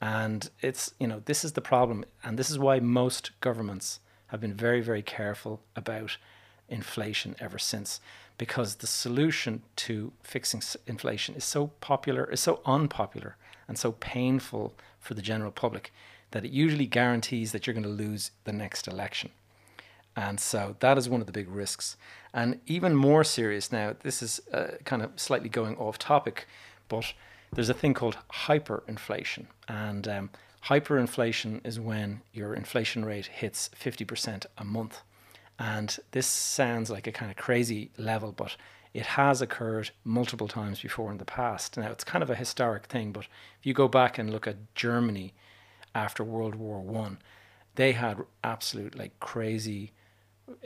and 0.00 0.50
it's 0.60 0.94
you 0.98 1.06
know 1.06 1.22
this 1.24 1.44
is 1.44 1.52
the 1.52 1.60
problem, 1.60 2.04
and 2.22 2.38
this 2.38 2.50
is 2.50 2.58
why 2.58 2.80
most 2.80 3.30
governments 3.40 4.00
have 4.28 4.40
been 4.40 4.54
very 4.54 4.80
very 4.80 5.02
careful 5.02 5.60
about 5.76 6.16
inflation 6.68 7.36
ever 7.38 7.58
since, 7.58 8.00
because 8.38 8.76
the 8.76 8.86
solution 8.86 9.62
to 9.76 10.12
fixing 10.22 10.62
inflation 10.86 11.34
is 11.34 11.44
so 11.44 11.68
popular, 11.80 12.30
is 12.30 12.40
so 12.40 12.60
unpopular, 12.64 13.36
and 13.68 13.78
so 13.78 13.92
painful 13.92 14.74
for 14.98 15.14
the 15.14 15.22
general 15.22 15.50
public 15.50 15.92
that 16.30 16.44
it 16.44 16.50
usually 16.50 16.86
guarantees 16.86 17.52
that 17.52 17.66
you're 17.66 17.74
going 17.74 17.82
to 17.82 17.88
lose 17.88 18.30
the 18.44 18.52
next 18.52 18.88
election. 18.88 19.30
And 20.16 20.38
so 20.38 20.76
that 20.80 20.98
is 20.98 21.08
one 21.08 21.20
of 21.20 21.26
the 21.26 21.32
big 21.32 21.48
risks. 21.48 21.96
And 22.34 22.60
even 22.66 22.94
more 22.94 23.24
serious 23.24 23.72
now, 23.72 23.94
this 24.02 24.22
is 24.22 24.40
uh, 24.52 24.72
kind 24.84 25.02
of 25.02 25.12
slightly 25.16 25.48
going 25.48 25.76
off 25.76 25.98
topic, 25.98 26.46
but 26.88 27.12
there's 27.52 27.70
a 27.70 27.74
thing 27.74 27.94
called 27.94 28.18
hyperinflation. 28.46 29.46
And 29.68 30.06
um, 30.08 30.30
hyperinflation 30.66 31.66
is 31.66 31.80
when 31.80 32.22
your 32.32 32.54
inflation 32.54 33.04
rate 33.04 33.26
hits 33.26 33.70
50% 33.78 34.46
a 34.58 34.64
month. 34.64 35.00
And 35.58 35.96
this 36.10 36.26
sounds 36.26 36.90
like 36.90 37.06
a 37.06 37.12
kind 37.12 37.30
of 37.30 37.36
crazy 37.36 37.90
level, 37.96 38.32
but 38.32 38.56
it 38.94 39.06
has 39.06 39.40
occurred 39.40 39.90
multiple 40.04 40.48
times 40.48 40.80
before 40.80 41.10
in 41.10 41.18
the 41.18 41.24
past. 41.24 41.76
Now, 41.76 41.90
it's 41.90 42.04
kind 42.04 42.22
of 42.22 42.30
a 42.30 42.34
historic 42.34 42.86
thing, 42.86 43.12
but 43.12 43.24
if 43.58 43.64
you 43.64 43.72
go 43.72 43.88
back 43.88 44.18
and 44.18 44.30
look 44.30 44.46
at 44.46 44.74
Germany 44.74 45.32
after 45.94 46.24
World 46.24 46.54
War 46.54 46.80
One, 46.80 47.18
they 47.74 47.92
had 47.92 48.18
absolute 48.44 48.96
like 48.96 49.18
crazy 49.20 49.92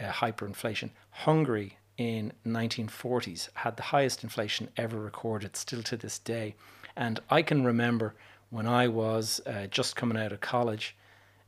uh, 0.00 0.10
hyperinflation. 0.10 0.90
Hungary 1.10 1.78
in 1.96 2.32
1940s 2.46 3.48
had 3.54 3.76
the 3.76 3.84
highest 3.84 4.22
inflation 4.22 4.68
ever 4.76 5.00
recorded, 5.00 5.56
still 5.56 5.82
to 5.84 5.96
this 5.96 6.18
day. 6.18 6.54
And 6.96 7.20
I 7.30 7.42
can 7.42 7.64
remember 7.64 8.14
when 8.50 8.66
I 8.66 8.88
was 8.88 9.40
uh, 9.46 9.66
just 9.66 9.96
coming 9.96 10.18
out 10.18 10.32
of 10.32 10.40
college, 10.40 10.96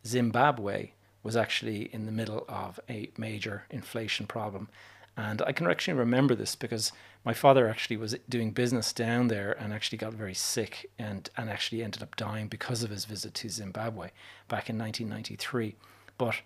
Zimbabwe 0.06 0.90
was 1.22 1.36
actually 1.36 1.92
in 1.92 2.06
the 2.06 2.12
middle 2.12 2.44
of 2.48 2.80
a 2.88 3.10
major 3.16 3.64
inflation 3.70 4.26
problem. 4.26 4.68
And 5.16 5.42
I 5.42 5.52
can 5.52 5.66
actually 5.66 5.94
remember 5.94 6.36
this 6.36 6.54
because 6.54 6.92
my 7.24 7.34
father 7.34 7.68
actually 7.68 7.96
was 7.96 8.14
doing 8.28 8.52
business 8.52 8.92
down 8.92 9.26
there 9.26 9.52
and 9.52 9.72
actually 9.72 9.98
got 9.98 10.12
very 10.12 10.34
sick 10.34 10.90
and, 10.98 11.28
and 11.36 11.50
actually 11.50 11.82
ended 11.82 12.02
up 12.02 12.14
dying 12.14 12.46
because 12.46 12.84
of 12.84 12.90
his 12.90 13.04
visit 13.04 13.34
to 13.34 13.48
Zimbabwe 13.48 14.10
back 14.48 14.70
in 14.70 14.78
1993. 14.78 15.74
But 16.18 16.36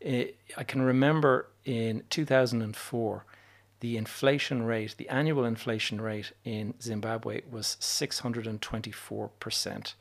it, 0.00 0.36
I 0.56 0.64
can 0.64 0.82
remember 0.82 1.46
in 1.64 2.02
2004, 2.10 3.24
the 3.80 3.96
inflation 3.96 4.64
rate, 4.64 4.96
the 4.98 5.08
annual 5.08 5.44
inflation 5.44 6.00
rate 6.00 6.32
in 6.44 6.74
Zimbabwe 6.80 7.42
was 7.50 7.76
624% 7.80 9.94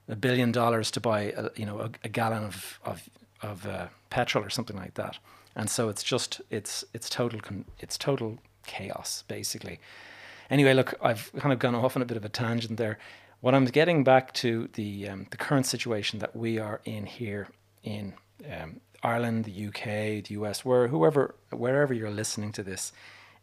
a 0.09 0.17
billion 0.17 0.51
dollars 0.51 0.91
to 0.91 1.01
buy, 1.01 1.33
a, 1.37 1.51
you 1.55 1.65
know, 1.65 1.79
a, 1.79 1.91
a 2.05 2.09
gallon 2.09 2.45
of 2.45 2.81
of 2.85 3.09
of 3.41 3.67
uh, 3.67 3.87
petrol 4.11 4.45
or 4.45 4.51
something 4.51 4.77
like 4.77 4.95
that. 4.95 5.19
And 5.55 5.71
so 5.71 5.89
it's 5.89 6.03
just 6.03 6.41
it's 6.51 6.85
it's 6.93 7.09
total 7.09 7.41
it's 7.79 7.97
total 7.97 8.39
chaos 8.67 9.23
basically. 9.29 9.79
Anyway, 10.51 10.75
look, 10.75 10.95
I've 11.01 11.31
kind 11.39 11.53
of 11.53 11.59
gone 11.59 11.75
off 11.75 11.95
on 11.95 12.03
a 12.03 12.07
bit 12.07 12.17
of 12.17 12.25
a 12.25 12.29
tangent 12.29 12.79
there. 12.79 12.99
What 13.41 13.55
I'm 13.55 13.67
getting 13.67 14.03
back 14.03 14.33
to 14.35 14.69
the 14.73 15.09
um, 15.09 15.27
the 15.31 15.37
current 15.37 15.67
situation 15.67 16.19
that 16.19 16.35
we 16.35 16.59
are 16.59 16.81
in 16.85 17.07
here 17.07 17.49
in 17.85 18.15
um, 18.51 18.81
Ireland, 19.03 19.45
the 19.45 19.67
UK, 19.69 20.25
the 20.25 20.35
US, 20.41 20.65
where 20.65 20.89
whoever 20.89 21.35
wherever 21.51 21.95
you're 21.95 22.11
listening 22.11 22.53
to 22.53 22.63
this, 22.63 22.93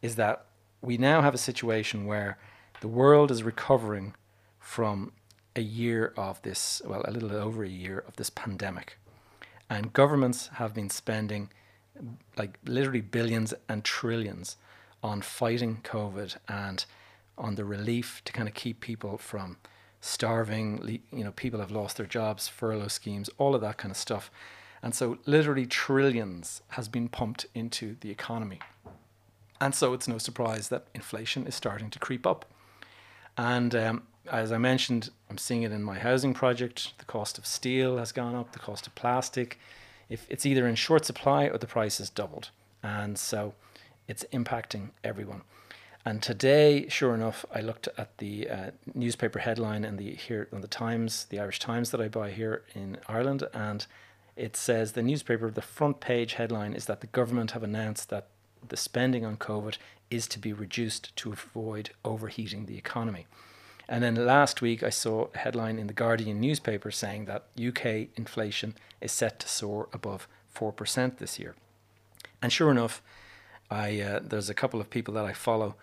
is 0.01 0.15
that 0.15 0.45
we 0.81 0.97
now 0.97 1.21
have 1.21 1.33
a 1.33 1.39
situation 1.39 2.05
where 2.05 2.37
the 2.81 2.87
world 2.87 3.31
is 3.31 3.43
recovering 3.43 4.13
from 4.59 5.11
a 5.55 5.61
year 5.61 6.13
of 6.17 6.41
this, 6.41 6.81
well, 6.85 7.01
a 7.05 7.11
little 7.11 7.33
over 7.33 7.63
a 7.63 7.69
year 7.69 8.03
of 8.07 8.15
this 8.17 8.29
pandemic, 8.29 8.97
and 9.69 9.93
governments 9.93 10.49
have 10.53 10.73
been 10.73 10.89
spending 10.89 11.49
like 12.37 12.59
literally 12.65 13.01
billions 13.01 13.53
and 13.69 13.83
trillions 13.83 14.57
on 15.01 15.21
fighting 15.21 15.79
COVID 15.83 16.35
and 16.47 16.85
on 17.37 17.55
the 17.55 17.65
relief 17.65 18.21
to 18.25 18.33
kind 18.33 18.47
of 18.47 18.53
keep 18.53 18.79
people 18.81 19.17
from 19.17 19.57
starving, 20.01 21.01
you 21.11 21.23
know, 21.23 21.31
people 21.31 21.59
have 21.59 21.71
lost 21.71 21.97
their 21.97 22.05
jobs, 22.05 22.47
furlough 22.47 22.87
schemes, 22.87 23.29
all 23.37 23.55
of 23.55 23.61
that 23.61 23.77
kind 23.77 23.91
of 23.91 23.97
stuff. 23.97 24.29
And 24.81 24.93
so 24.93 25.17
literally 25.25 25.65
trillions 25.65 26.61
has 26.69 26.87
been 26.87 27.09
pumped 27.09 27.47
into 27.55 27.95
the 28.01 28.11
economy. 28.11 28.59
And 29.59 29.73
so 29.73 29.93
it's 29.93 30.07
no 30.07 30.17
surprise 30.17 30.69
that 30.69 30.87
inflation 30.93 31.47
is 31.47 31.55
starting 31.55 31.89
to 31.91 31.99
creep 31.99 32.27
up. 32.27 32.45
And 33.37 33.75
um, 33.75 34.03
as 34.31 34.51
I 34.51 34.57
mentioned, 34.57 35.09
I'm 35.29 35.37
seeing 35.37 35.63
it 35.63 35.71
in 35.71 35.83
my 35.83 35.97
housing 35.99 36.33
project. 36.33 36.93
The 36.97 37.05
cost 37.05 37.37
of 37.37 37.45
steel 37.45 37.97
has 37.97 38.11
gone 38.11 38.35
up, 38.35 38.51
the 38.51 38.59
cost 38.59 38.87
of 38.87 38.95
plastic. 38.95 39.59
If 40.09 40.25
it's 40.29 40.45
either 40.45 40.67
in 40.67 40.75
short 40.75 41.05
supply 41.05 41.45
or 41.45 41.57
the 41.57 41.67
price 41.67 41.97
has 41.97 42.09
doubled. 42.09 42.49
And 42.83 43.17
so 43.17 43.53
it's 44.07 44.23
impacting 44.31 44.89
everyone. 45.03 45.41
And 46.07 46.21
today, 46.21 46.87
sure 46.87 47.15
enough, 47.15 47.45
I 47.51 47.61
looked 47.61 47.89
at 47.97 48.15
the 48.19 48.47
uh, 48.47 48.71
newspaper 48.93 49.39
headline 49.39 49.83
and 49.83 49.97
the 49.97 50.13
here 50.13 50.47
on 50.53 50.61
the 50.61 50.67
Times, 50.67 51.25
the 51.25 51.39
Irish 51.39 51.57
Times 51.57 51.89
that 51.89 51.99
I 51.99 52.07
buy 52.07 52.29
here 52.29 52.61
in 52.75 52.97
Ireland, 53.07 53.43
and 53.53 53.87
it 54.35 54.55
says 54.55 54.91
the 54.91 55.03
newspaper, 55.03 55.49
the 55.49 55.61
front 55.61 55.99
page 55.99 56.33
headline 56.33 56.73
is 56.73 56.85
that 56.85 57.01
the 57.01 57.07
government 57.07 57.51
have 57.51 57.63
announced 57.63 58.09
that 58.09 58.27
the 58.67 58.77
spending 58.77 59.25
on 59.25 59.37
COVID 59.37 59.77
is 60.11 60.27
to 60.27 60.39
be 60.39 60.53
reduced 60.53 61.15
to 61.17 61.31
avoid 61.31 61.91
overheating 62.03 62.65
the 62.65 62.77
economy. 62.77 63.27
And 63.87 64.03
then 64.03 64.15
last 64.15 64.61
week, 64.61 64.81
I 64.83 64.89
saw 64.89 65.27
a 65.33 65.37
headline 65.37 65.77
in 65.77 65.87
the 65.87 65.93
Guardian 65.93 66.39
newspaper 66.39 66.91
saying 66.91 67.25
that 67.25 67.45
UK 67.59 68.07
inflation 68.15 68.75
is 68.99 69.11
set 69.11 69.39
to 69.39 69.47
soar 69.47 69.87
above 69.93 70.27
4% 70.55 71.17
this 71.17 71.39
year. 71.39 71.55
And 72.41 72.51
sure 72.51 72.71
enough, 72.71 73.01
I 73.69 73.99
uh, 73.99 74.19
there's 74.23 74.49
a 74.49 74.53
couple 74.53 74.81
of 74.81 74.89
people 74.89 75.13
that 75.15 75.25
I 75.25 75.33
follow 75.33 75.75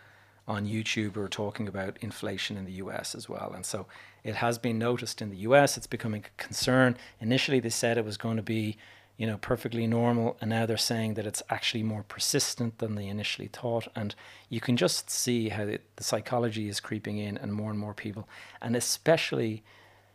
on 0.46 0.66
YouTube 0.66 1.14
who 1.14 1.22
are 1.22 1.28
talking 1.28 1.68
about 1.68 1.98
inflation 2.00 2.56
in 2.56 2.64
the 2.64 2.72
US 2.72 3.14
as 3.14 3.28
well. 3.28 3.52
And 3.54 3.64
so 3.64 3.86
it 4.24 4.36
has 4.36 4.58
been 4.58 4.78
noticed 4.78 5.20
in 5.20 5.30
the 5.30 5.38
US, 5.38 5.76
it's 5.76 5.86
becoming 5.86 6.24
a 6.24 6.42
concern. 6.42 6.96
Initially, 7.20 7.60
they 7.60 7.70
said 7.70 7.98
it 7.98 8.04
was 8.04 8.16
going 8.16 8.36
to 8.36 8.42
be, 8.42 8.76
you 9.16 9.26
know, 9.26 9.36
perfectly 9.38 9.86
normal, 9.86 10.36
and 10.40 10.50
now 10.50 10.64
they're 10.66 10.76
saying 10.76 11.14
that 11.14 11.26
it's 11.26 11.42
actually 11.50 11.82
more 11.82 12.04
persistent 12.04 12.78
than 12.78 12.94
they 12.94 13.08
initially 13.08 13.48
thought. 13.48 13.88
And 13.96 14.14
you 14.48 14.60
can 14.60 14.76
just 14.76 15.10
see 15.10 15.48
how 15.48 15.64
it, 15.64 15.82
the 15.96 16.04
psychology 16.04 16.68
is 16.68 16.80
creeping 16.80 17.18
in, 17.18 17.36
and 17.36 17.52
more 17.52 17.70
and 17.70 17.78
more 17.78 17.94
people, 17.94 18.28
and 18.60 18.76
especially 18.76 19.62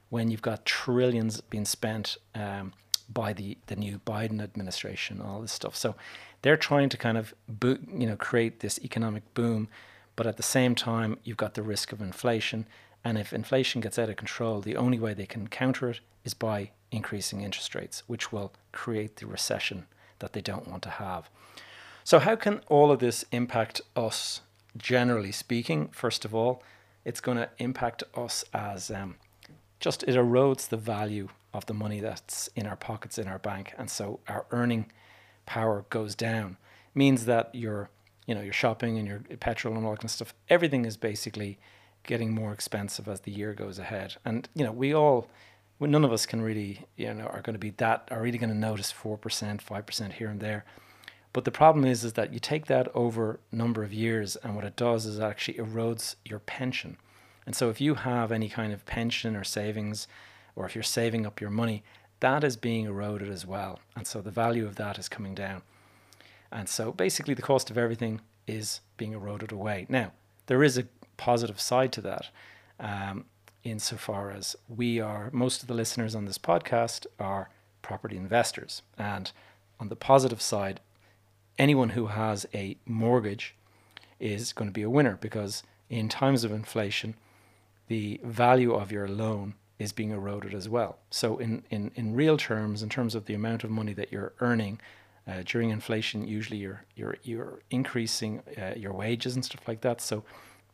when 0.10 0.32
you've 0.32 0.42
got 0.42 0.66
trillions 0.66 1.42
being 1.42 1.66
spent 1.66 2.18
um, 2.34 2.72
by 3.10 3.34
the, 3.34 3.58
the 3.68 3.76
new 3.76 4.00
Biden 4.06 4.42
administration, 4.42 5.20
and 5.20 5.30
all 5.30 5.42
this 5.42 5.52
stuff. 5.52 5.76
So 5.76 5.96
they're 6.44 6.58
trying 6.58 6.88
to 6.90 6.98
kind 6.98 7.18
of, 7.18 7.34
bo- 7.50 7.80
you 7.94 8.08
know, 8.08 8.16
create 8.16 8.62
this 8.62 8.80
economic 8.80 9.34
boom 9.34 9.68
but 10.18 10.26
at 10.26 10.36
the 10.36 10.44
same 10.44 10.76
time, 10.76 11.20
you've 11.24 11.38
got 11.38 11.54
the 11.54 11.62
risk 11.62 11.94
of 11.94 12.02
inflation. 12.02 12.66
And 13.04 13.18
if 13.18 13.34
inflation 13.34 13.82
gets 13.82 13.98
out 13.98 14.10
of 14.10 14.16
control, 14.16 14.62
the 14.62 14.76
only 14.76 15.00
way 15.00 15.14
they 15.14 15.26
can 15.26 15.48
counter 15.48 15.90
it 15.90 16.00
is 16.24 16.34
by 16.34 16.72
increasing 16.92 17.42
interest 17.42 17.76
rates, 17.76 18.04
which 18.08 18.32
will 18.32 18.54
create 18.72 19.18
the 19.18 19.28
recession 19.28 19.86
that 20.20 20.34
they 20.34 20.42
don't 20.42 20.68
want 20.68 20.84
to 20.84 20.90
have. 20.90 21.30
So, 22.04 22.20
how 22.20 22.36
can 22.36 22.62
all 22.68 22.92
of 22.92 23.00
this 23.00 23.26
impact 23.32 23.82
us, 23.96 24.42
generally 24.78 25.32
speaking? 25.32 25.90
First 25.90 26.26
of 26.26 26.34
all, 26.34 26.64
it's 27.06 27.22
going 27.22 27.38
to 27.38 27.50
impact 27.58 28.04
us 28.16 28.44
as 28.54 28.90
um, 28.92 29.16
just 29.80 30.04
it 30.04 30.16
erodes 30.16 30.70
the 30.70 30.78
value 30.78 31.30
of 31.54 31.66
the 31.66 31.74
money 31.74 32.00
that's 32.00 32.50
in 32.56 32.66
our 32.66 32.76
pockets 32.76 33.18
in 33.18 33.28
our 33.28 33.40
bank, 33.40 33.74
and 33.78 33.90
so 33.90 34.20
our 34.28 34.46
earning 34.52 34.92
power 35.46 35.86
goes 35.90 36.16
down. 36.16 36.58
It 36.94 36.98
Means 36.98 37.26
that 37.26 37.54
your 37.54 37.90
you 38.26 38.36
know 38.36 38.42
your 38.42 38.54
shopping 38.54 38.98
and 38.98 39.08
your 39.08 39.20
petrol 39.40 39.76
and 39.76 39.86
all 39.86 39.92
that 39.92 40.00
kind 40.00 40.06
of 40.06 40.12
stuff, 40.12 40.34
everything 40.50 40.86
is 40.86 40.98
basically 40.98 41.60
getting 42.08 42.34
more 42.34 42.52
expensive 42.52 43.08
as 43.08 43.20
the 43.22 43.32
year 43.32 43.54
goes 43.54 43.78
ahead. 43.78 44.16
And 44.26 44.50
you 44.56 44.64
know 44.64 44.72
we 44.72 44.96
all, 44.96 45.30
none 45.80 46.04
of 46.04 46.12
us 46.12 46.26
can 46.26 46.42
really 46.42 46.88
you 46.96 47.14
know 47.14 47.26
are 47.26 47.42
going 47.42 47.54
to 47.54 47.60
be 47.60 47.70
that 47.78 48.08
are 48.10 48.22
really 48.22 48.40
going 48.40 48.50
to 48.50 48.58
notice 48.58 48.92
four 48.92 49.18
percent, 49.18 49.62
five 49.62 49.86
percent 49.86 50.14
here 50.14 50.30
and 50.30 50.40
there. 50.40 50.66
But 51.38 51.46
the 51.46 51.52
problem 51.52 51.86
is, 51.86 52.04
is 52.04 52.14
that 52.14 52.34
you 52.34 52.40
take 52.40 52.66
that 52.66 52.88
over 52.96 53.40
number 53.52 53.84
of 53.84 53.94
years, 53.94 54.38
and 54.38 54.56
what 54.56 54.66
it 54.66 54.76
does 54.76 55.06
is 55.06 55.20
it 55.20 55.24
actually 55.24 55.60
erodes 55.60 56.16
your 56.26 56.40
pension. 56.40 56.98
And 57.46 57.56
so, 57.56 57.70
if 57.70 57.80
you 57.80 57.94
have 57.94 58.32
any 58.32 58.50
kind 58.50 58.74
of 58.74 58.88
pension 58.88 59.36
or 59.36 59.44
savings, 59.44 60.08
or 60.56 60.66
if 60.66 60.74
you're 60.74 60.84
saving 60.84 61.28
up 61.28 61.40
your 61.40 61.52
money, 61.52 61.84
that 62.22 62.44
is 62.44 62.58
being 62.58 62.86
eroded 62.86 63.30
as 63.30 63.46
well. 63.46 63.80
And 63.96 64.08
so, 64.08 64.20
the 64.20 64.32
value 64.32 64.66
of 64.66 64.78
that 64.78 64.98
is 64.98 65.08
coming 65.08 65.36
down. 65.36 65.62
And 66.52 66.68
so, 66.68 66.92
basically, 66.92 67.36
the 67.36 67.44
cost 67.44 67.70
of 67.70 67.78
everything 67.78 68.22
is 68.48 68.82
being 68.98 69.14
eroded 69.14 69.52
away. 69.52 69.86
Now, 69.90 70.14
there 70.48 70.64
is 70.64 70.78
a 70.78 70.88
positive 71.18 71.60
side 71.60 71.92
to 71.94 72.02
that, 72.02 72.30
um, 72.80 73.26
insofar 73.64 74.32
as 74.32 74.56
we 74.70 75.00
are, 75.00 75.30
most 75.34 75.62
of 75.62 75.68
the 75.68 75.74
listeners 75.74 76.16
on 76.16 76.26
this 76.26 76.38
podcast 76.38 77.06
are 77.20 77.50
property 77.82 78.18
investors. 78.18 78.82
And 78.98 79.32
on 79.80 79.90
the 79.90 79.96
positive 79.96 80.42
side, 80.42 80.80
anyone 81.58 81.90
who 81.90 82.08
has 82.08 82.46
a 82.54 82.78
mortgage 82.86 83.56
is 84.20 84.54
going 84.54 84.70
to 84.70 84.74
be 84.74 84.84
a 84.84 84.90
winner 84.90 85.18
because 85.20 85.64
in 85.90 86.10
times 86.10 86.44
of 86.44 86.52
inflation, 86.52 87.16
the 87.88 88.20
value 88.24 88.74
of 88.74 88.92
your 88.92 89.08
loan 89.08 89.54
is 89.80 89.92
being 89.92 90.12
eroded 90.12 90.54
as 90.54 90.68
well. 90.68 90.98
So, 91.10 91.38
in, 91.38 91.64
in, 91.70 91.92
in 91.96 92.16
real 92.16 92.36
terms, 92.36 92.82
in 92.82 92.90
terms 92.90 93.16
of 93.16 93.26
the 93.26 93.34
amount 93.34 93.64
of 93.64 93.70
money 93.70 93.94
that 93.94 94.12
you're 94.12 94.34
earning 94.40 94.80
uh, 95.28 95.44
during 95.46 95.70
inflation, 95.70 96.28
usually 96.28 96.58
you're, 96.58 96.84
you're, 96.96 97.18
you're 97.24 97.60
increasing 97.70 98.42
uh, 98.58 98.74
your 98.76 98.94
wages 98.94 99.36
and 99.36 99.46
stuff 99.46 99.68
like 99.68 99.82
that. 99.82 100.02
So, 100.02 100.24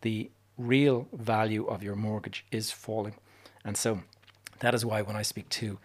the 0.04 0.30
real 0.58 1.08
value 1.12 1.66
of 1.66 1.84
your 1.84 1.96
mortgage 1.96 2.46
is 2.52 2.72
falling. 2.72 3.16
And 3.66 3.76
so, 3.76 4.04
that 4.60 4.74
is 4.74 4.86
why 4.86 5.02
when 5.02 5.18
I 5.18 5.24
speak 5.24 5.50
to 5.50 5.80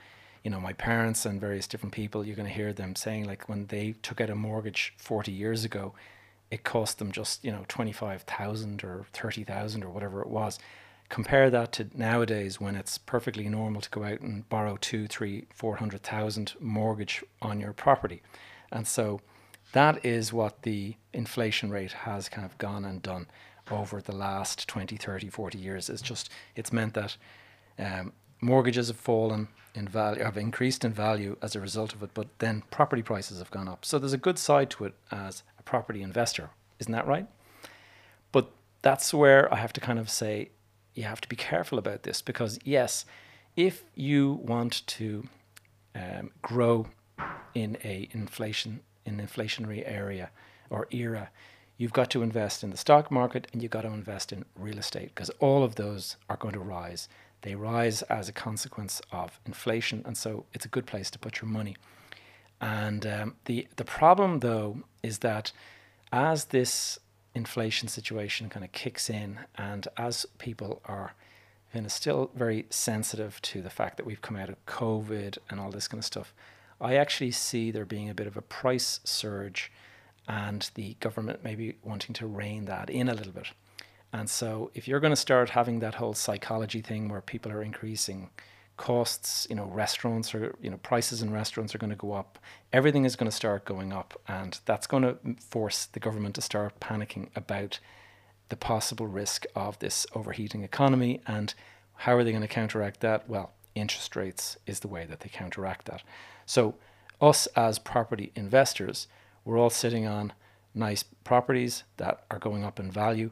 you 0.45 0.51
know, 0.51 0.61
my 0.61 0.73
parents 0.73 1.27
and 1.27 1.41
various 1.41 1.67
different 1.67 1.93
people, 1.93 2.25
you're 2.25 2.37
going 2.37 2.49
to 2.49 2.55
hear 2.55 2.73
them 2.73 2.95
saying 2.95 3.25
like 3.25 3.49
when 3.49 3.67
they 3.67 3.93
took 4.03 4.21
out 4.21 4.31
a 4.31 4.35
mortgage 4.35 4.95
40 4.97 5.33
years 5.33 5.65
ago, 5.65 5.95
it 6.51 6.65
cost 6.65 6.99
them 6.99 7.13
just, 7.13 7.45
you 7.45 7.51
know, 7.51 7.65
25,000 7.69 8.85
or 8.85 9.07
30,000 9.13 9.85
or 9.85 9.91
whatever 9.91 10.23
it 10.23 10.29
was. 10.29 10.59
Compare 11.09 11.51
that 11.51 11.73
to 11.73 11.89
nowadays 11.95 12.61
when 12.61 12.77
it's 12.77 12.99
perfectly 12.99 13.49
normal 13.49 13.81
to 13.81 13.91
go 13.91 14.05
out 14.05 14.21
and 14.21 14.49
borrow 14.49 14.77
two, 14.81 15.07
three, 15.07 15.47
four 15.53 15.77
hundred 15.77 16.03
thousand 16.03 16.55
mortgage 16.61 17.25
on 17.41 17.61
your 17.61 17.73
property. 17.73 18.23
And 18.71 18.87
so 18.87 19.21
that 19.73 20.05
is 20.05 20.33
what 20.33 20.63
the 20.63 20.97
inflation 21.13 21.71
rate 21.71 21.93
has 21.93 22.29
kind 22.29 22.45
of 22.45 22.57
gone 22.59 22.85
and 22.85 23.03
done 23.03 23.27
over 23.71 24.01
the 24.01 24.15
last 24.15 24.69
20, 24.69 24.97
30, 24.97 25.29
40 25.29 25.59
years. 25.59 25.89
It's 25.89 26.03
just, 26.03 26.31
it's 26.57 26.73
meant 26.73 26.95
that 26.95 27.17
um, 27.79 28.13
mortgages 28.41 28.89
have 28.89 28.97
fallen 28.97 29.49
in 29.75 29.87
value, 29.89 30.23
have 30.23 30.37
increased 30.37 30.85
in 30.85 30.93
value 30.93 31.37
as 31.43 31.55
a 31.55 31.61
result 31.61 31.95
of 31.95 32.03
it, 32.03 32.11
but 32.15 32.29
then 32.39 32.63
property 32.71 33.03
prices 33.03 33.39
have 33.39 33.51
gone 33.51 33.69
up. 33.69 33.85
So 33.85 33.99
there's 33.99 34.13
a 34.13 34.19
good 34.19 34.39
side 34.39 34.71
to 34.71 34.85
it 34.85 34.95
as 35.11 35.43
a 35.59 35.63
property 35.63 36.03
investor, 36.03 36.51
isn't 36.79 36.93
that 36.93 37.07
right? 37.07 37.27
But 38.33 38.51
that's 38.83 39.13
where 39.15 39.53
I 39.53 39.57
have 39.59 39.73
to 39.75 39.81
kind 39.81 39.99
of 39.99 40.11
say 40.11 40.51
you 40.95 41.05
have 41.05 41.21
to 41.21 41.29
be 41.29 41.37
careful 41.37 41.79
about 41.79 42.03
this 42.03 42.23
because 42.23 42.59
yes, 42.65 43.05
if 43.57 43.85
you 43.95 44.41
want 44.43 44.87
to 44.87 45.29
um, 45.95 46.31
grow 46.43 46.87
in 47.55 47.77
a 47.85 48.09
inflation 48.13 48.81
in 49.05 49.19
inflationary 49.19 49.83
area 49.87 50.31
or 50.71 50.87
era, 50.91 51.31
you've 51.79 51.93
got 51.95 52.11
to 52.11 52.23
invest 52.23 52.63
in 52.63 52.69
the 52.69 52.77
stock 52.77 53.11
market 53.11 53.47
and 53.53 53.63
you've 53.63 53.71
got 53.71 53.83
to 53.83 53.89
invest 53.89 54.33
in 54.33 54.45
real 54.55 54.79
estate 54.79 55.15
because 55.15 55.31
all 55.41 55.65
of 55.65 55.77
those 55.77 56.17
are 56.29 56.37
going 56.37 56.55
to 56.55 56.61
rise 56.61 57.09
they 57.43 57.55
rise 57.55 58.03
as 58.03 58.29
a 58.29 58.33
consequence 58.33 59.01
of 59.13 59.39
inflation, 59.47 60.03
and 60.05 60.17
so 60.17 60.47
it's 60.53 60.65
a 60.65 60.69
good 60.69 60.87
place 60.87 61.11
to 61.11 61.19
put 61.19 61.41
your 61.41 61.49
money. 61.49 61.77
And 62.61 63.07
um, 63.07 63.37
the 63.45 63.69
the 63.77 63.85
problem 63.85 64.41
though 64.41 64.83
is 65.03 65.19
that 65.19 65.53
as 66.13 66.47
this 66.47 66.99
inflation 67.35 67.89
situation 67.89 68.49
kind 68.49 68.65
of 68.65 68.73
kicks 68.73 69.09
in, 69.09 69.41
and 69.55 69.87
as 69.97 70.27
people 70.39 70.83
are 70.87 71.15
kind 71.73 71.87
of 71.87 71.93
still 71.93 72.31
very 72.35 72.67
sensitive 72.71 73.41
to 73.43 73.63
the 73.63 73.71
fact 73.71 73.99
that 73.99 74.07
we've 74.07 74.23
come 74.23 74.37
out 74.37 74.49
of 74.49 74.65
COVID 74.67 75.39
and 75.49 75.61
all 75.61 75.71
this 75.71 75.87
kind 75.87 76.01
of 76.01 76.05
stuff, 76.05 76.35
I 76.81 76.97
actually 76.97 77.31
see 77.31 77.71
there 77.71 77.85
being 77.85 78.09
a 78.09 78.15
bit 78.15 78.27
of 78.27 78.37
a 78.37 78.43
price 78.43 78.99
surge, 79.05 79.71
and 80.29 80.71
the 80.75 80.95
government 81.01 81.43
maybe 81.43 81.79
wanting 81.83 82.15
to 82.15 82.27
rein 82.27 82.67
that 82.67 82.91
in 82.91 83.09
a 83.09 83.15
little 83.15 83.33
bit. 83.33 83.49
And 84.13 84.29
so 84.29 84.71
if 84.75 84.87
you're 84.87 85.01
going 85.01 85.13
to 85.13 85.17
start 85.17 85.51
having 85.51 85.81
that 85.81 85.97
whole 85.97 86.15
psychology 86.15 86.81
thing 86.81 87.09
where 87.09 87.21
people 87.21 87.51
are 87.51 87.63
increasing 87.63 88.31
costs, 88.77 89.47
you 89.51 89.57
know, 89.57 89.67
restaurants 89.67 90.35
or, 90.35 90.55
you 90.63 90.71
know, 90.71 90.77
prices 90.79 91.21
in 91.21 91.33
restaurants 91.33 91.75
are 91.75 91.79
going 91.79 91.91
to 91.91 91.97
go 91.97 92.13
up, 92.13 92.39
everything 92.73 93.05
is 93.05 93.17
going 93.17 93.31
to 93.31 93.37
start 93.37 93.65
going 93.65 93.93
up. 93.93 94.19
And 94.29 94.59
that's 94.65 94.87
going 94.87 95.03
to 95.03 95.19
force 95.43 95.87
the 95.87 96.01
government 96.01 96.37
to 96.37 96.41
start 96.41 96.79
panicking 96.81 97.29
about 97.35 97.81
the 98.49 98.57
possible 98.57 99.07
risk 99.07 99.45
of 99.55 99.79
this 99.79 100.07
overheating 100.15 100.63
economy. 100.63 101.21
And 101.27 101.53
how 101.97 102.17
are 102.17 102.25
they 102.25 102.31
going 102.31 102.43
to 102.43 102.49
counteract 102.49 103.01
that? 103.01 103.29
Well, 103.29 103.53
interest 103.75 104.17
rates 104.17 104.57
is 104.67 104.81
the 104.81 104.89
way 104.89 105.05
that 105.07 105.21
they 105.21 105.29
counteract 105.29 105.87
that. 105.87 106.03
So, 106.47 106.77
us 107.21 107.47
as 107.49 107.81
property 107.81 108.31
investors, 108.37 109.09
we're 109.45 109.59
all 109.59 109.71
sitting 109.71 110.07
on 110.07 110.33
nice 110.75 111.03
properties 111.25 111.85
that 111.97 112.25
are 112.31 112.39
going 112.39 112.65
up 112.65 112.79
in 112.79 112.91
value 112.91 113.31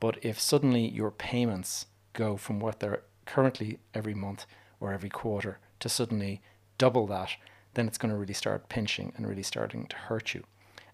but 0.00 0.18
if 0.22 0.38
suddenly 0.38 0.86
your 0.86 1.10
payments 1.10 1.86
go 2.12 2.36
from 2.36 2.60
what 2.60 2.80
they're 2.80 3.02
currently 3.24 3.78
every 3.94 4.14
month 4.14 4.46
or 4.80 4.92
every 4.92 5.08
quarter 5.08 5.58
to 5.80 5.88
suddenly 5.88 6.42
double 6.78 7.06
that, 7.06 7.30
then 7.74 7.86
it's 7.86 7.98
going 7.98 8.12
to 8.12 8.18
really 8.18 8.34
start 8.34 8.68
pinching 8.68 9.12
and 9.16 9.26
really 9.26 9.42
starting 9.42 9.86
to 9.86 9.96
hurt 9.96 10.34
you. 10.34 10.44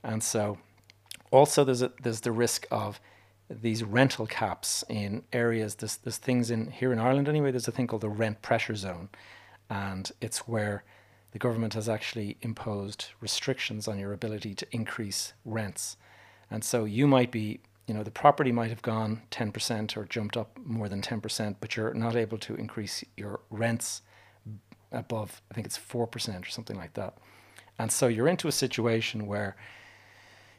And 0.02 0.22
so 0.22 0.58
also 1.30 1.64
there's 1.64 1.82
a, 1.82 1.92
there's 2.02 2.20
the 2.20 2.32
risk 2.32 2.66
of 2.70 3.00
these 3.48 3.82
rental 3.82 4.28
caps 4.28 4.84
in 4.88 5.24
areas 5.32 5.74
there's, 5.74 5.96
there's 5.96 6.18
things 6.18 6.52
in 6.52 6.70
here 6.70 6.92
in 6.92 7.00
Ireland 7.00 7.28
anyway 7.28 7.50
there's 7.50 7.66
a 7.66 7.72
thing 7.72 7.88
called 7.88 8.02
the 8.02 8.08
rent 8.08 8.42
pressure 8.42 8.76
zone 8.76 9.08
and 9.68 10.12
it's 10.20 10.46
where 10.46 10.84
the 11.32 11.38
government 11.38 11.74
has 11.74 11.88
actually 11.88 12.36
imposed 12.42 13.06
restrictions 13.20 13.86
on 13.86 13.98
your 13.98 14.12
ability 14.12 14.54
to 14.54 14.66
increase 14.72 15.32
rents. 15.44 15.96
And 16.50 16.64
so 16.64 16.84
you 16.84 17.06
might 17.06 17.30
be 17.30 17.60
you 17.86 17.94
know 17.94 18.04
the 18.04 18.10
property 18.10 18.52
might 18.52 18.70
have 18.70 18.82
gone 18.82 19.22
10% 19.32 19.96
or 19.96 20.04
jumped 20.04 20.36
up 20.36 20.56
more 20.64 20.88
than 20.88 21.02
10% 21.02 21.56
but 21.60 21.74
you're 21.74 21.92
not 21.92 22.14
able 22.14 22.38
to 22.38 22.54
increase 22.54 23.02
your 23.16 23.40
rents 23.50 24.02
above 24.92 25.42
i 25.50 25.54
think 25.54 25.66
it's 25.66 25.76
4% 25.76 26.46
or 26.46 26.50
something 26.50 26.76
like 26.76 26.94
that. 26.94 27.16
And 27.80 27.90
so 27.90 28.06
you're 28.06 28.28
into 28.28 28.46
a 28.46 28.52
situation 28.52 29.26
where 29.26 29.56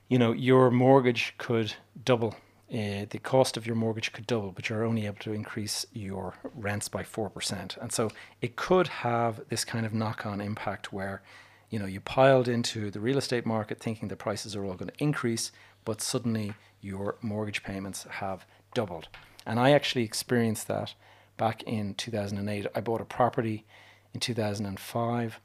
you 0.09 0.17
know 0.19 0.33
your 0.33 0.71
mortgage 0.71 1.35
could 1.37 1.73
double 2.03 2.35
uh, 2.71 3.05
the 3.09 3.19
cost 3.21 3.57
of 3.57 3.67
your 3.67 3.75
mortgage 3.75 4.11
could 4.13 4.27
double 4.27 4.51
but 4.51 4.69
you're 4.69 4.83
only 4.83 5.05
able 5.05 5.19
to 5.19 5.33
increase 5.33 5.85
your 5.93 6.35
rents 6.55 6.87
by 6.87 7.03
4% 7.03 7.77
and 7.77 7.91
so 7.91 8.09
it 8.41 8.55
could 8.55 8.87
have 8.87 9.41
this 9.49 9.65
kind 9.65 9.85
of 9.85 9.93
knock-on 9.93 10.39
impact 10.41 10.93
where 10.93 11.21
you 11.69 11.79
know 11.79 11.85
you 11.85 11.99
piled 11.99 12.47
into 12.47 12.91
the 12.91 12.99
real 12.99 13.17
estate 13.17 13.45
market 13.45 13.79
thinking 13.79 14.07
the 14.07 14.15
prices 14.15 14.55
are 14.55 14.65
all 14.65 14.73
going 14.73 14.89
to 14.89 15.03
increase 15.03 15.51
but 15.85 16.01
suddenly 16.01 16.53
your 16.81 17.15
mortgage 17.21 17.63
payments 17.63 18.05
have 18.09 18.45
doubled. 18.73 19.07
And 19.45 19.59
I 19.59 19.71
actually 19.71 20.03
experienced 20.03 20.67
that 20.67 20.93
back 21.37 21.63
in 21.63 21.93
2008. 21.95 22.67
I 22.73 22.81
bought 22.81 23.01
a 23.01 23.05
property 23.05 23.65
in 24.13 24.19
2005 24.19 25.39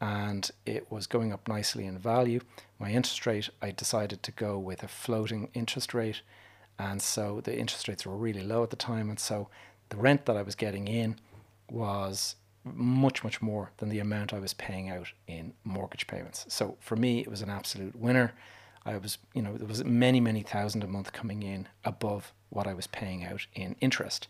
and 0.00 0.50
it 0.66 0.90
was 0.90 1.06
going 1.06 1.32
up 1.32 1.48
nicely 1.48 1.86
in 1.86 1.98
value. 1.98 2.40
My 2.78 2.90
interest 2.90 3.26
rate, 3.26 3.48
I 3.62 3.70
decided 3.70 4.22
to 4.22 4.32
go 4.32 4.58
with 4.58 4.82
a 4.82 4.88
floating 4.88 5.48
interest 5.54 5.94
rate. 5.94 6.20
And 6.78 7.00
so 7.00 7.40
the 7.42 7.56
interest 7.56 7.88
rates 7.88 8.04
were 8.06 8.16
really 8.16 8.42
low 8.42 8.62
at 8.62 8.70
the 8.70 8.76
time. 8.76 9.08
And 9.08 9.18
so 9.18 9.48
the 9.88 9.96
rent 9.96 10.26
that 10.26 10.36
I 10.36 10.42
was 10.42 10.54
getting 10.54 10.88
in 10.88 11.16
was 11.70 12.36
much, 12.64 13.22
much 13.24 13.40
more 13.40 13.70
than 13.78 13.88
the 13.88 14.00
amount 14.00 14.32
I 14.32 14.38
was 14.40 14.54
paying 14.54 14.90
out 14.90 15.12
in 15.26 15.54
mortgage 15.64 16.06
payments. 16.06 16.44
So 16.48 16.76
for 16.80 16.96
me, 16.96 17.20
it 17.20 17.30
was 17.30 17.42
an 17.42 17.50
absolute 17.50 17.96
winner. 17.96 18.34
I 18.84 18.96
was, 18.98 19.18
you 19.34 19.42
know, 19.42 19.56
there 19.56 19.66
was 19.66 19.84
many, 19.84 20.20
many 20.20 20.42
thousand 20.42 20.84
a 20.84 20.86
month 20.86 21.12
coming 21.12 21.42
in 21.42 21.68
above 21.84 22.32
what 22.50 22.66
I 22.66 22.74
was 22.74 22.86
paying 22.86 23.24
out 23.24 23.46
in 23.54 23.76
interest. 23.80 24.28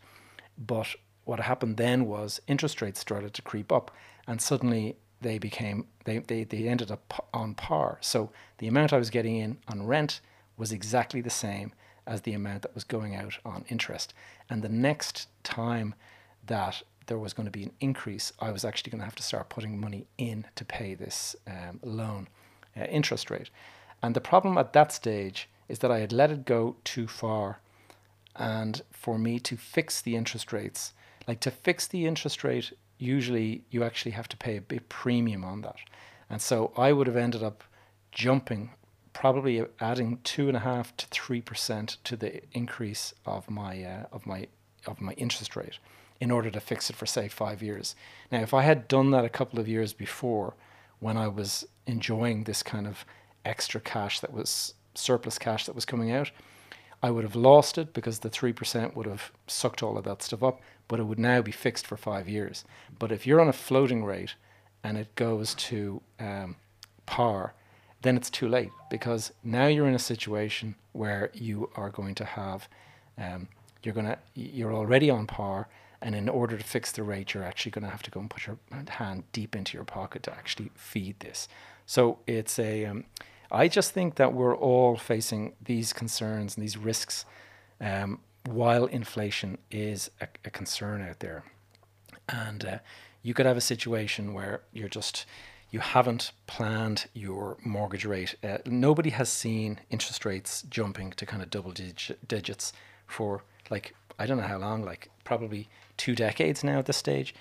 but 0.59 0.89
what 1.25 1.41
happened 1.41 1.77
then 1.77 2.07
was 2.07 2.41
interest 2.47 2.81
rates 2.81 3.01
started 3.01 3.35
to 3.35 3.43
creep 3.43 3.73
up, 3.73 3.91
and 4.29 4.41
suddenly 4.41 4.97
they 5.21 5.39
became 5.39 5.87
they, 6.05 6.19
they, 6.19 6.45
they 6.45 6.69
ended 6.69 6.91
up 6.91 7.29
on 7.35 7.55
par. 7.55 7.99
So 8.01 8.31
the 8.59 8.69
amount 8.69 8.93
I 8.93 8.99
was 8.99 9.11
getting 9.11 9.37
in 9.37 9.59
on 9.67 9.87
rent 9.87 10.21
was 10.57 10.71
exactly 10.73 11.21
the 11.21 11.31
same 11.31 11.73
as 12.07 12.23
the 12.23 12.33
amount 12.33 12.63
that 12.63 12.75
was 12.75 12.85
going 12.85 13.15
out 13.15 13.39
on 13.45 13.65
interest. 13.69 14.15
And 14.49 14.63
the 14.63 14.69
next 14.69 15.29
time 15.43 15.95
that 16.47 16.83
there 17.07 17.19
was 17.19 17.33
going 17.33 17.47
to 17.47 17.53
be 17.53 17.63
an 17.63 17.73
increase, 17.81 18.33
I 18.41 18.51
was 18.51 18.65
actually 18.65 18.91
going 18.91 19.01
to 19.01 19.05
have 19.05 19.15
to 19.17 19.23
start 19.23 19.49
putting 19.49 19.81
money 19.81 20.07
in 20.19 20.47
to 20.57 20.65
pay 20.65 20.95
this 20.95 21.37
um, 21.47 21.81
loan 21.83 22.29
uh, 22.77 22.85
interest 22.85 23.31
rate. 23.31 23.51
And 24.03 24.15
the 24.15 24.21
problem 24.21 24.59
at 24.59 24.73
that 24.73 24.93
stage 24.93 25.49
is 25.69 25.81
that 25.81 25.91
I 25.91 26.01
had 26.01 26.13
let 26.13 26.31
it 26.31 26.45
go 26.45 26.77
too 26.85 27.07
far. 27.07 27.61
And 28.35 28.83
for 28.91 29.19
me 29.19 29.41
to 29.41 29.57
fix 29.57 30.01
the 30.01 30.17
interest 30.17 30.53
rates, 30.53 30.93
like 31.27 31.41
to 31.41 31.51
fix 31.51 31.87
the 31.87 32.07
interest 32.07 32.45
rate, 32.45 32.73
usually 32.99 33.65
you 33.71 33.83
actually 33.83 34.13
have 34.13 34.29
to 34.29 34.37
pay 34.37 34.57
a 34.57 34.61
bit 34.61 34.89
premium 34.89 35.45
on 35.45 35.63
that. 35.63 35.77
And 36.29 36.41
so 36.43 36.73
I 36.77 36.93
would 36.93 37.07
have 37.07 37.17
ended 37.17 37.43
up 37.43 37.65
jumping, 38.13 38.71
probably 39.17 39.65
adding 39.81 40.19
two 40.25 40.47
and 40.47 40.59
a 40.59 40.61
half 40.61 40.95
to 40.99 41.07
three 41.07 41.41
percent 41.41 41.97
to 42.05 42.17
the 42.17 42.43
increase 42.53 43.15
of 43.25 43.49
my 43.49 43.83
uh, 43.83 44.05
of 44.13 44.27
my 44.27 44.47
of 44.87 45.01
my 45.01 45.13
interest 45.13 45.57
rate 45.57 45.79
in 46.21 46.31
order 46.31 46.51
to 46.51 46.61
fix 46.61 46.91
it 46.91 46.97
for 46.97 47.07
say 47.07 47.27
five 47.27 47.63
years. 47.63 47.97
Now, 48.31 48.43
if 48.43 48.53
I 48.53 48.63
had 48.63 48.89
done 48.89 49.13
that 49.13 49.25
a 49.25 49.31
couple 49.31 49.59
of 49.59 49.67
years 49.67 49.95
before, 49.95 50.53
when 51.01 51.17
I 51.17 51.29
was 51.29 51.67
enjoying 51.87 52.45
this 52.45 52.63
kind 52.63 52.87
of 52.87 53.07
extra 53.43 53.81
cash 53.81 54.21
that 54.21 54.35
was 54.35 54.75
surplus 54.95 55.39
cash 55.39 55.65
that 55.65 55.75
was 55.75 55.87
coming 55.87 56.11
out, 56.13 56.31
I 57.03 57.11
would 57.11 57.25
have 57.25 57.37
lost 57.37 57.79
it 57.79 57.95
because 57.95 58.19
the 58.19 58.31
3% 58.31 58.95
would 58.97 59.07
have 59.07 59.33
sucked 59.47 59.83
all 59.83 59.97
of 59.97 60.05
that 60.05 60.23
stuff 60.23 60.43
up, 60.43 60.61
but 60.89 61.01
it 61.01 61.05
would 61.05 61.19
now 61.19 61.41
be 61.41 61.53
fixed 61.53 61.87
for 61.87 61.97
five 61.97 62.29
years. 62.29 62.65
But 62.99 63.13
if 63.13 63.27
you're 63.27 63.41
on 63.41 63.49
a 63.49 63.53
floating 63.55 64.05
rate 64.05 64.35
and 64.85 64.99
it 64.99 65.15
goes 65.15 65.55
to 65.55 66.03
um, 66.19 66.57
par, 67.05 67.55
then 68.07 68.17
it's 68.17 68.31
too 68.31 68.49
late 68.49 68.71
because 68.91 69.33
now 69.43 69.67
you're 69.67 69.89
in 69.89 69.95
a 69.95 69.99
situation 69.99 70.75
where 70.93 71.31
you 71.35 71.71
are 71.77 71.91
going 71.91 72.15
to 72.17 72.25
have, 72.25 72.69
um, 73.19 73.49
you're 73.83 73.95
going 73.95 74.07
to, 74.07 74.19
you're 74.35 74.75
already 74.75 75.11
on 75.11 75.27
par 75.27 75.69
and 76.01 76.15
in 76.15 76.29
order 76.29 76.57
to 76.57 76.65
fix 76.65 76.93
the 76.93 77.03
rate, 77.03 77.35
you're 77.35 77.45
actually 77.45 77.73
going 77.73 77.85
to 77.85 77.91
have 77.91 78.03
to 78.03 78.11
go 78.11 78.21
and 78.21 78.31
put 78.31 78.47
your 78.47 78.59
hand 78.89 79.25
deep 79.33 79.57
into 79.57 79.77
your 79.77 79.85
pocket 79.85 80.23
to 80.25 80.33
actually 80.33 80.71
feed 80.75 81.19
this. 81.21 81.49
So 81.87 82.19
it's 82.27 82.59
a. 82.59 82.85
Um, 82.85 83.05
I 83.51 83.69
just 83.69 83.93
think 83.93 84.17
that 84.17 84.33
we're 84.33 84.57
all 84.57 84.97
facing 84.97 85.55
these 85.63 85.93
concerns 85.93 86.57
and 86.57 86.63
these 86.63 86.77
risks 86.77 87.25
um, 87.81 88.21
while 88.45 88.87
inflation 88.87 89.59
is 89.71 90.11
a, 90.21 90.27
a, 90.45 90.51
concern 90.51 91.01
out 91.01 91.21
there. 91.21 91.45
And 92.29 92.65
uh, 92.65 92.79
you 93.23 93.35
could 93.35 93.47
have 93.47 93.57
a 93.57 93.61
situation 93.61 94.35
where 94.35 94.63
you're 94.73 94.89
just, 94.89 95.27
you 95.71 95.81
haven't 95.81 96.33
planned 96.47 97.07
your 97.13 97.57
mortgage 97.65 98.05
rate. 98.05 98.37
Uh, 98.43 98.59
nobody 98.67 99.11
has 99.11 99.29
seen 99.29 99.81
interest 99.91 100.25
rates 100.25 100.63
jumping 100.71 101.11
to 101.13 101.27
kind 101.27 101.43
of 101.43 101.51
double 101.51 101.73
dig- 101.73 102.17
digits 102.27 102.73
for 103.07 103.43
like, 103.71 103.95
I 104.19 104.27
don't 104.27 104.39
know 104.39 104.45
how 104.45 104.59
long, 104.59 104.85
like 104.85 105.11
probably 105.25 105.69
two 105.97 106.15
decades 106.15 106.63
now 106.63 106.79
at 106.79 106.87
this 106.87 106.97
stage. 106.97 107.35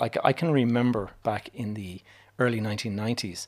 Like 0.00 0.16
I 0.24 0.32
can 0.32 0.50
remember 0.50 1.10
back 1.22 1.50
in 1.54 1.74
the 1.74 2.00
early 2.38 2.60
1990s 2.60 3.46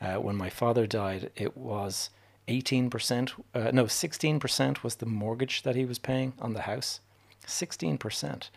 uh, 0.00 0.14
when 0.14 0.36
my 0.36 0.50
father 0.50 0.86
died, 0.86 1.30
it 1.36 1.56
was 1.56 2.10
18%, 2.48 3.32
uh, 3.54 3.70
no, 3.72 3.84
16% 3.84 4.82
was 4.82 4.96
the 4.96 5.06
mortgage 5.06 5.62
that 5.62 5.74
he 5.74 5.84
was 5.84 5.98
paying 5.98 6.34
on 6.38 6.52
the 6.52 6.62
house. 6.62 7.00
16%. 7.46 8.50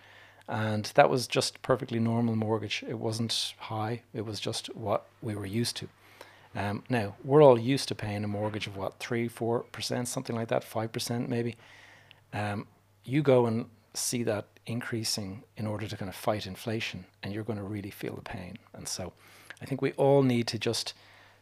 And 0.49 0.85
that 0.95 1.09
was 1.09 1.27
just 1.27 1.61
perfectly 1.61 1.99
normal 1.99 2.35
mortgage. 2.35 2.83
It 2.87 2.97
wasn't 2.97 3.53
high, 3.59 4.01
it 4.13 4.25
was 4.25 4.39
just 4.39 4.75
what 4.75 5.05
we 5.21 5.35
were 5.35 5.45
used 5.45 5.77
to. 5.77 5.87
Um, 6.55 6.83
now, 6.89 7.15
we're 7.23 7.43
all 7.43 7.59
used 7.59 7.87
to 7.89 7.95
paying 7.95 8.23
a 8.23 8.27
mortgage 8.27 8.65
of 8.65 8.75
what, 8.75 8.97
3 8.99 9.29
4%, 9.29 10.07
something 10.07 10.35
like 10.35 10.47
that, 10.47 10.63
5% 10.63 11.27
maybe. 11.27 11.55
Um, 12.33 12.65
you 13.05 13.21
go 13.21 13.45
and 13.45 13.67
see 13.93 14.23
that 14.23 14.47
increasing 14.65 15.43
in 15.57 15.67
order 15.67 15.87
to 15.87 15.95
kind 15.95 16.09
of 16.09 16.15
fight 16.15 16.47
inflation, 16.47 17.05
and 17.21 17.31
you're 17.31 17.43
going 17.43 17.59
to 17.59 17.63
really 17.63 17.91
feel 17.91 18.15
the 18.15 18.21
pain. 18.21 18.57
And 18.73 18.87
so 18.87 19.13
I 19.61 19.65
think 19.65 19.81
we 19.81 19.91
all 19.93 20.23
need 20.23 20.47
to 20.47 20.57
just 20.57 20.95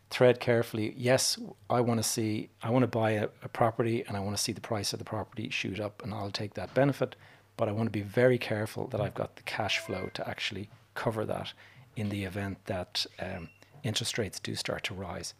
thread 0.09 0.39
carefully. 0.39 0.93
Yes, 0.97 1.37
I 1.69 1.81
want 1.81 1.99
to 1.99 2.03
see, 2.03 2.49
I 2.61 2.69
want 2.69 2.83
to 2.83 2.87
buy 2.87 3.11
a, 3.11 3.29
a, 3.43 3.49
property 3.49 4.05
and 4.07 4.15
I 4.15 4.21
want 4.21 4.35
to 4.37 4.41
see 4.41 4.53
the 4.53 4.61
price 4.61 4.93
of 4.93 4.99
the 4.99 5.05
property 5.05 5.49
shoot 5.49 5.79
up, 5.79 6.01
and 6.03 6.13
I'll 6.13 6.31
take 6.31 6.53
that 6.53 6.73
benefit. 6.73 7.15
But 7.57 7.67
I 7.67 7.71
want 7.71 7.87
to 7.87 7.91
be 7.91 8.01
very 8.01 8.37
careful 8.37 8.87
that 8.87 9.01
I've 9.01 9.15
got 9.15 9.35
the 9.35 9.43
cash 9.43 9.79
flow 9.79 10.09
to 10.13 10.27
actually 10.27 10.69
cover 10.93 11.25
that 11.25 11.53
in 11.95 12.09
the 12.09 12.23
event 12.23 12.57
that 12.65 13.05
um, 13.19 13.49
interest 13.83 14.17
rates 14.17 14.39
do 14.39 14.55
start 14.55 14.83
to 14.85 14.93
rise. 14.93 15.33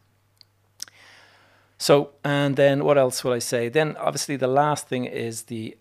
So, 1.78 2.12
and 2.24 2.56
then 2.56 2.84
what 2.84 2.98
else 2.98 3.24
will 3.24 3.34
I 3.34 3.40
say? 3.40 3.70
Then, 3.70 3.96
obviously, 3.98 4.36
the 4.36 4.48
last 4.48 4.88
thing 4.88 5.06
is 5.06 5.44
the 5.44 5.78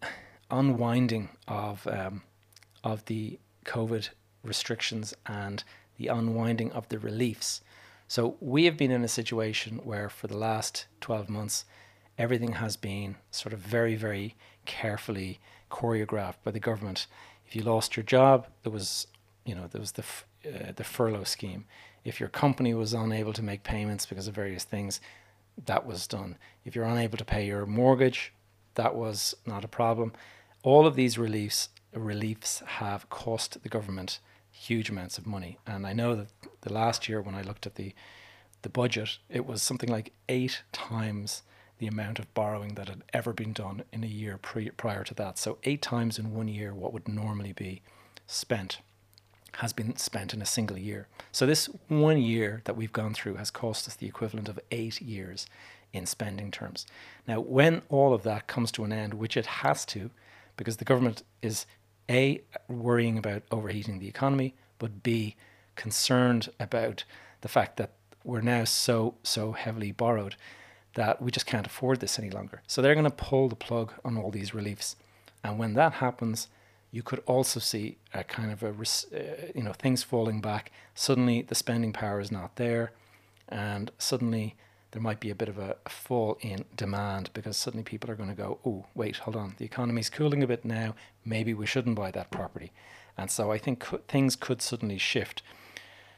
unwinding 0.51 1.31
of 1.49 1.87
um, 1.87 2.23
of 2.85 3.05
the 3.07 3.39
COVID 3.65 4.11
restrictions 4.45 5.15
and 5.27 5.65
the 5.97 6.09
unwinding 6.09 6.71
of 6.73 6.89
the 6.89 6.99
reliefs. 6.99 7.63
So 8.09 8.37
we 8.41 8.65
have 8.67 8.77
been 8.77 8.93
in 8.93 9.03
a 9.03 9.09
situation 9.09 9.81
where 9.83 10.09
for 10.09 10.29
the 10.29 10.37
last 10.37 10.87
12 11.01 11.29
months, 11.29 11.65
everything 12.17 12.53
has 12.53 12.77
been 12.77 13.17
sort 13.33 13.53
of 13.53 13.59
very, 13.59 13.97
very 13.97 14.37
carefully 14.65 15.41
choreographed 15.79 16.41
by 16.45 16.51
the 16.51 16.61
government. 16.61 17.07
If 17.47 17.55
you 17.57 17.63
lost 17.63 17.97
your 17.97 18.05
job, 18.05 18.47
there 18.63 18.73
was, 18.73 19.07
you 19.45 19.55
know, 19.55 19.67
there 19.71 19.81
was 19.81 19.93
the 19.93 20.05
uh, 20.47 20.73
the 20.75 20.85
furlough 20.85 21.25
scheme. 21.25 21.65
If 22.05 22.21
your 22.21 22.29
company 22.29 22.73
was 22.75 22.95
unable 22.95 23.33
to 23.33 23.43
make 23.43 23.63
payments 23.63 24.07
because 24.07 24.29
of 24.29 24.35
various 24.35 24.65
things, 24.65 25.01
that 25.65 25.87
was 25.87 26.07
done. 26.07 26.37
If 26.65 26.75
you're 26.75 26.85
unable 26.97 27.19
to 27.19 27.25
pay 27.25 27.47
your 27.47 27.67
mortgage, 27.67 28.33
that 28.75 28.95
was 28.95 29.35
not 29.45 29.65
a 29.65 29.69
problem 29.69 30.13
all 30.67 30.85
of 30.85 30.97
these 30.97 31.17
reliefs 31.17 31.69
reliefs 31.93 32.61
have 32.67 33.09
cost 33.09 33.63
the 33.63 33.69
government 33.69 34.19
huge 34.51 34.91
amounts 34.91 35.17
of 35.17 35.27
money. 35.27 35.59
And 35.65 35.87
I 35.87 35.93
know 35.93 36.17
that 36.17 36.27
the 36.63 36.73
last 36.73 37.09
year 37.09 37.23
when 37.23 37.37
I 37.37 37.43
looked 37.43 37.67
at 37.67 37.77
the 37.77 37.95
the 38.63 38.69
budget, 38.69 39.19
it 39.31 39.47
was 39.47 39.63
something 39.63 39.89
like 39.89 40.13
eight 40.29 40.63
times 40.73 41.43
the 41.79 41.87
amount 41.87 42.19
of 42.19 42.33
borrowing 42.35 42.75
that 42.75 42.89
had 42.89 43.03
ever 43.13 43.33
been 43.33 43.53
done 43.53 43.85
in 43.93 44.03
a 44.03 44.09
year 44.09 44.39
pre- 44.39 44.71
prior 44.71 45.05
to 45.05 45.15
that. 45.15 45.39
So 45.39 45.59
eight 45.65 45.83
times 45.83 46.19
in 46.19 46.35
one 46.35 46.49
year 46.49 46.73
what 46.73 46.93
would 46.93 47.09
normally 47.09 47.53
be 47.53 47.83
spent 48.27 48.81
has 49.57 49.73
been 49.73 49.97
spent 49.97 50.35
in 50.35 50.43
a 50.43 50.47
single 50.47 50.77
year. 50.79 51.09
So 51.33 51.47
this 51.47 51.69
one 51.89 52.19
year 52.19 52.61
that 52.65 52.77
we've 52.77 52.93
gone 52.93 53.15
through 53.15 53.37
has 53.37 53.51
cost 53.51 53.89
us 53.89 53.95
the 53.95 54.07
equivalent 54.07 54.49
of 54.49 54.61
eight 54.71 55.01
years 55.01 55.47
in 55.93 56.05
spending 56.05 56.51
terms. 56.51 56.87
Now, 57.27 57.41
when 57.41 57.83
all 57.89 58.13
of 58.13 58.23
that 58.25 58.47
comes 58.47 58.71
to 58.73 58.85
an 58.85 58.93
end, 58.93 59.15
which 59.15 59.37
it 59.37 59.47
has 59.47 59.85
to, 59.87 60.11
because 60.57 60.77
the 60.77 60.85
government 60.85 61.23
is 61.41 61.65
A, 62.11 62.43
worrying 62.69 63.17
about 63.17 63.45
overheating 63.51 63.99
the 63.99 64.09
economy, 64.09 64.55
but 64.79 65.03
B, 65.03 65.37
concerned 65.75 66.51
about 66.61 67.05
the 67.41 67.49
fact 67.49 67.77
that 67.77 67.93
we're 68.25 68.41
now 68.41 68.65
so, 68.65 69.15
so 69.23 69.53
heavily 69.53 69.93
borrowed 69.93 70.37
that 70.97 71.23
we 71.23 71.31
just 71.31 71.47
can't 71.47 71.67
afford 71.67 72.01
this 72.01 72.19
any 72.19 72.31
longer. 72.31 72.63
So 72.67 72.83
they're 72.83 72.95
going 72.95 73.05
to 73.05 73.11
pull 73.11 73.49
the 73.49 73.55
plug 73.55 73.93
on 74.05 74.17
all 74.17 74.31
these 74.31 74.53
reliefs. 74.55 74.97
And 75.45 75.59
when 75.59 75.75
that 75.75 75.95
happens, 75.95 76.49
you 76.91 77.03
could 77.03 77.23
also 77.27 77.61
see 77.61 77.99
a 78.15 78.25
kind 78.25 78.51
of 78.51 78.63
a, 78.63 78.71
uh, 78.71 79.53
you 79.55 79.63
know, 79.63 79.75
things 79.75 80.03
falling 80.03 80.41
back. 80.41 80.73
Suddenly 80.95 81.43
the 81.43 81.55
spending 81.55 81.93
power 81.93 82.19
is 82.21 82.33
not 82.33 82.57
there. 82.57 82.93
And 83.49 83.91
suddenly 83.99 84.57
there 84.93 85.03
might 85.03 85.21
be 85.21 85.29
a 85.29 85.35
bit 85.35 85.51
of 85.51 85.59
a, 85.59 85.77
fall 85.87 86.39
in 86.41 86.65
demand 86.75 87.29
because 87.35 87.59
suddenly 87.59 87.85
people 87.85 88.11
are 88.11 88.17
going 88.17 88.31
to 88.31 88.35
go, 88.35 88.59
oh, 88.65 88.87
wait, 88.95 89.19
hold 89.19 89.37
on, 89.37 89.55
the 89.59 89.67
economy's 89.67 90.09
cooling 90.09 90.43
a 90.43 90.47
bit 90.47 90.65
now. 90.65 90.95
Maybe 91.25 91.53
we 91.53 91.67
shouldn't 91.67 91.97
buy 91.97 92.11
that 92.13 92.31
property. 92.31 92.73
And 93.19 93.31
so 93.31 93.53
I 93.53 93.59
think 93.59 93.81
co- 93.81 94.01
things 94.09 94.35
could 94.37 94.63
suddenly 94.63 94.97
shift. 94.97 95.43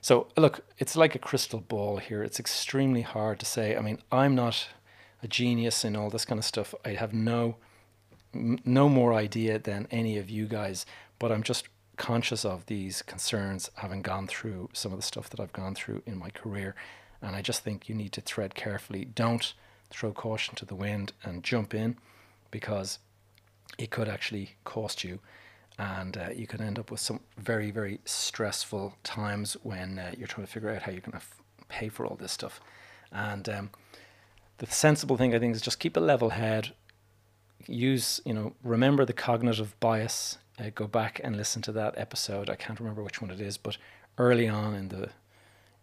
So, 0.01 0.29
look, 0.37 0.61
it's 0.79 0.97
like 0.97 1.15
a 1.15 1.19
crystal 1.19 1.61
ball 1.61 1.99
here. 1.99 2.23
It's 2.23 2.39
extremely 2.39 3.03
hard 3.03 3.41
to 3.41 3.47
say. 3.47 3.77
I 3.77 3.81
mean, 3.81 3.99
I'm 4.13 4.35
not 4.35 4.69
a 5.23 5.29
genius 5.29 5.85
in 5.85 5.97
all 5.97 6.11
this 6.11 6.25
kind 6.25 6.39
of 6.39 6.45
stuff. 6.45 6.75
I 6.85 6.91
have 6.91 7.13
no 7.13 7.57
no 8.35 8.91
more 8.91 9.15
idea 9.15 9.59
than 9.59 9.89
any 9.91 10.19
of 10.19 10.29
you 10.29 10.47
guys, 10.47 10.85
but 11.19 11.33
I'm 11.33 11.43
just 11.43 11.67
conscious 11.97 12.45
of 12.45 12.67
these 12.67 13.01
concerns 13.03 13.71
having 13.77 14.03
gone 14.03 14.27
through 14.27 14.69
some 14.73 14.93
of 14.93 14.99
the 14.99 15.03
stuff 15.03 15.31
that 15.31 15.41
I've 15.41 15.53
gone 15.53 15.75
through 15.75 16.03
in 16.07 16.19
my 16.19 16.29
career 16.31 16.75
and 17.21 17.35
I 17.35 17.43
just 17.43 17.63
think 17.63 17.89
you 17.89 17.95
need 17.95 18.13
to 18.13 18.23
tread 18.23 18.55
carefully. 18.55 19.05
Don't 19.05 19.53
throw 19.91 20.13
caution 20.13 20.55
to 20.57 20.65
the 20.65 20.75
wind 20.75 21.13
and 21.25 21.43
jump 21.43 21.75
in 21.75 21.97
because 22.51 22.99
it 23.77 23.91
could 23.91 24.09
actually 24.09 24.57
cost 24.65 25.05
you. 25.05 25.19
And 25.79 26.17
uh, 26.17 26.31
you 26.35 26.47
can 26.47 26.61
end 26.61 26.79
up 26.79 26.91
with 26.91 27.01
some 27.01 27.21
very, 27.37 27.71
very 27.71 28.01
stressful 28.05 28.97
times 29.05 29.57
when 29.63 29.99
uh, 29.99 30.13
you're 30.19 30.27
trying 30.27 30.47
to 30.47 30.53
figure 30.53 30.71
out 30.71 30.83
how 30.83 30.91
you're 30.91 31.01
going 31.01 31.13
to 31.13 31.19
f- 31.19 31.41
pay 31.69 31.89
for 31.89 32.05
all 32.05 32.17
this 32.17 32.33
stuff. 32.33 32.61
And 33.13 33.49
um, 33.49 33.71
the 34.59 34.67
sensible 34.67 35.17
thing, 35.17 35.35
I 35.35 35.39
think, 35.39 35.55
is 35.55 35.63
just 35.63 35.79
keep 35.79 35.97
a 35.97 36.01
level 36.01 36.31
head. 36.31 36.75
Use, 37.67 38.21
you 38.25 38.35
know, 38.35 38.55
remember 38.65 39.05
the 39.05 39.13
cognitive 39.13 39.79
bias 39.79 40.39
uh, 40.59 40.71
go 40.75 40.87
back 40.87 41.21
and 41.23 41.37
listen 41.37 41.63
to 41.63 41.73
that 41.73 41.97
episode. 41.97 42.51
I 42.51 42.57
can't 42.57 42.81
remember 42.81 43.03
which 43.03 43.23
one 43.23 43.31
it 43.31 43.41
is, 43.41 43.57
but 43.57 43.77
early 44.17 44.49
on 44.49 44.75
in 44.75 44.89
the 44.89 45.11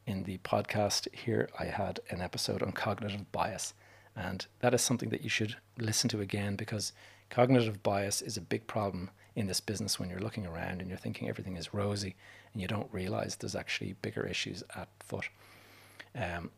in 0.05 0.23
the 0.23 0.37
podcast 0.39 1.07
here, 1.11 1.49
I 1.57 1.65
had 1.65 1.99
an 2.11 2.21
episode 2.21 2.61
on 2.61 2.73
cognitive 2.73 3.31
bias, 3.31 3.73
and 4.15 4.45
that 4.59 4.73
is 4.73 4.81
something 4.83 5.09
that 5.09 5.23
you 5.23 5.29
should 5.29 5.55
listen 5.79 6.09
to 6.09 6.21
again 6.21 6.55
because 6.55 6.93
cognitive 7.31 7.81
bias 7.81 8.21
is 8.21 8.37
a 8.37 8.41
big 8.41 8.67
problem 8.67 9.09
in 9.35 9.47
this 9.47 9.59
business 9.59 9.99
when 9.99 10.09
you're 10.09 10.19
looking 10.19 10.45
around 10.45 10.79
and 10.79 10.89
you're 10.89 10.97
thinking 10.97 11.27
everything 11.27 11.57
is 11.57 11.73
rosy 11.73 12.15
and 12.53 12.61
you 12.61 12.67
don't 12.67 12.91
realize 12.91 13.35
there's 13.35 13.55
actually 13.55 13.93
bigger 14.01 14.25
issues 14.25 14.63
at 14.75 14.87
foot. 14.99 15.29
Um, 16.15 16.51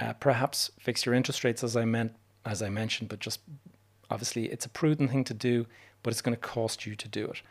uh, 0.00 0.14
perhaps 0.14 0.70
fix 0.78 1.04
your 1.04 1.14
interest 1.14 1.44
rates 1.44 1.62
as 1.62 1.76
I 1.76 1.84
meant 1.84 2.14
as 2.46 2.62
I 2.62 2.68
mentioned, 2.68 3.08
but 3.08 3.20
just 3.20 3.40
obviously 4.10 4.46
it's 4.46 4.66
a 4.66 4.68
prudent 4.70 5.10
thing 5.10 5.24
to 5.24 5.34
do, 5.34 5.66
but 6.02 6.12
it's 6.12 6.22
going 6.22 6.36
to 6.36 6.40
cost 6.40 6.86
you 6.86 6.94
to 6.96 7.08
do 7.08 7.26
it. 7.26 7.42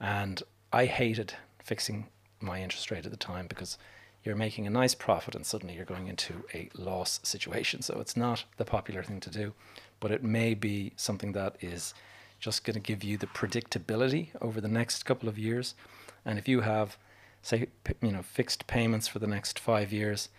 And 0.00 0.42
I 0.72 0.86
hated 0.86 1.34
fixing 1.62 2.08
my 2.40 2.62
interest 2.62 2.90
rate 2.90 3.04
at 3.04 3.10
the 3.10 3.16
time 3.16 3.46
because 3.46 3.78
you're 4.24 4.36
making 4.36 4.66
a 4.66 4.70
nice 4.70 4.94
profit 4.94 5.34
and 5.34 5.46
suddenly 5.46 5.74
you're 5.74 5.84
going 5.84 6.08
into 6.08 6.44
a 6.54 6.68
loss 6.74 7.20
situation. 7.22 7.82
So 7.82 8.00
it's 8.00 8.16
not 8.16 8.44
the 8.56 8.64
popular 8.64 9.02
thing 9.02 9.20
to 9.20 9.30
do, 9.30 9.54
but 9.98 10.10
it 10.10 10.22
may 10.22 10.54
be 10.54 10.92
something 10.96 11.32
that 11.32 11.56
is 11.60 11.94
just 12.40 12.64
going 12.64 12.74
to 12.74 12.80
give 12.80 13.04
you 13.04 13.16
the 13.16 13.26
predictability 13.26 14.28
over 14.40 14.60
the 14.60 14.68
next 14.68 15.04
couple 15.04 15.28
of 15.28 15.38
years. 15.38 15.74
And 16.24 16.38
if 16.38 16.48
you 16.48 16.62
have, 16.62 16.96
say, 17.42 17.68
you 18.00 18.12
know, 18.12 18.22
fixed 18.22 18.66
payments 18.66 19.06
for 19.06 19.18
the 19.18 19.26
next 19.26 19.58
five 19.58 19.92
years, 19.92 20.30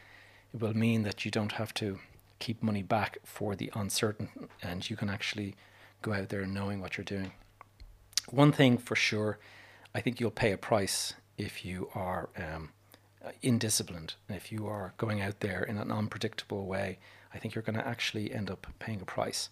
it 0.54 0.60
will 0.60 0.76
mean 0.76 1.04
that 1.04 1.24
you 1.24 1.32
don't 1.32 1.54
have 1.54 1.74
to 1.76 2.00
keep 2.40 2.62
money 2.62 2.82
back 2.82 3.20
for 3.24 3.56
the 3.56 3.72
uncertain 3.76 4.30
and 4.62 4.90
you 4.90 4.98
can 4.98 5.10
actually 5.10 5.56
go 6.02 6.12
out 6.12 6.30
there 6.30 6.46
knowing 6.46 6.82
what 6.82 6.98
you're 6.98 7.06
doing. 7.06 7.32
One 8.30 8.52
thing 8.52 8.78
for 8.78 8.96
sure, 8.96 9.38
I 9.94 10.02
think 10.02 10.20
you'll 10.20 10.32
pay 10.32 10.52
a 10.52 10.58
price 10.58 11.14
if 11.38 11.64
you 11.64 11.90
are 11.94 12.30
um, 12.36 12.70
indisciplined. 13.44 14.16
If 14.28 14.52
you 14.52 14.68
are 14.68 14.94
going 14.98 15.22
out 15.22 15.40
there 15.40 15.64
in 15.64 15.78
an 15.78 15.92
unpredictable 15.92 16.66
way, 16.66 16.98
I 17.34 17.38
think 17.38 17.54
you're 17.54 17.62
going 17.62 17.78
to 17.78 17.88
actually 17.88 18.34
end 18.34 18.50
up 18.50 18.68
paying 18.80 19.02
a 19.02 19.06
price. 19.06 19.50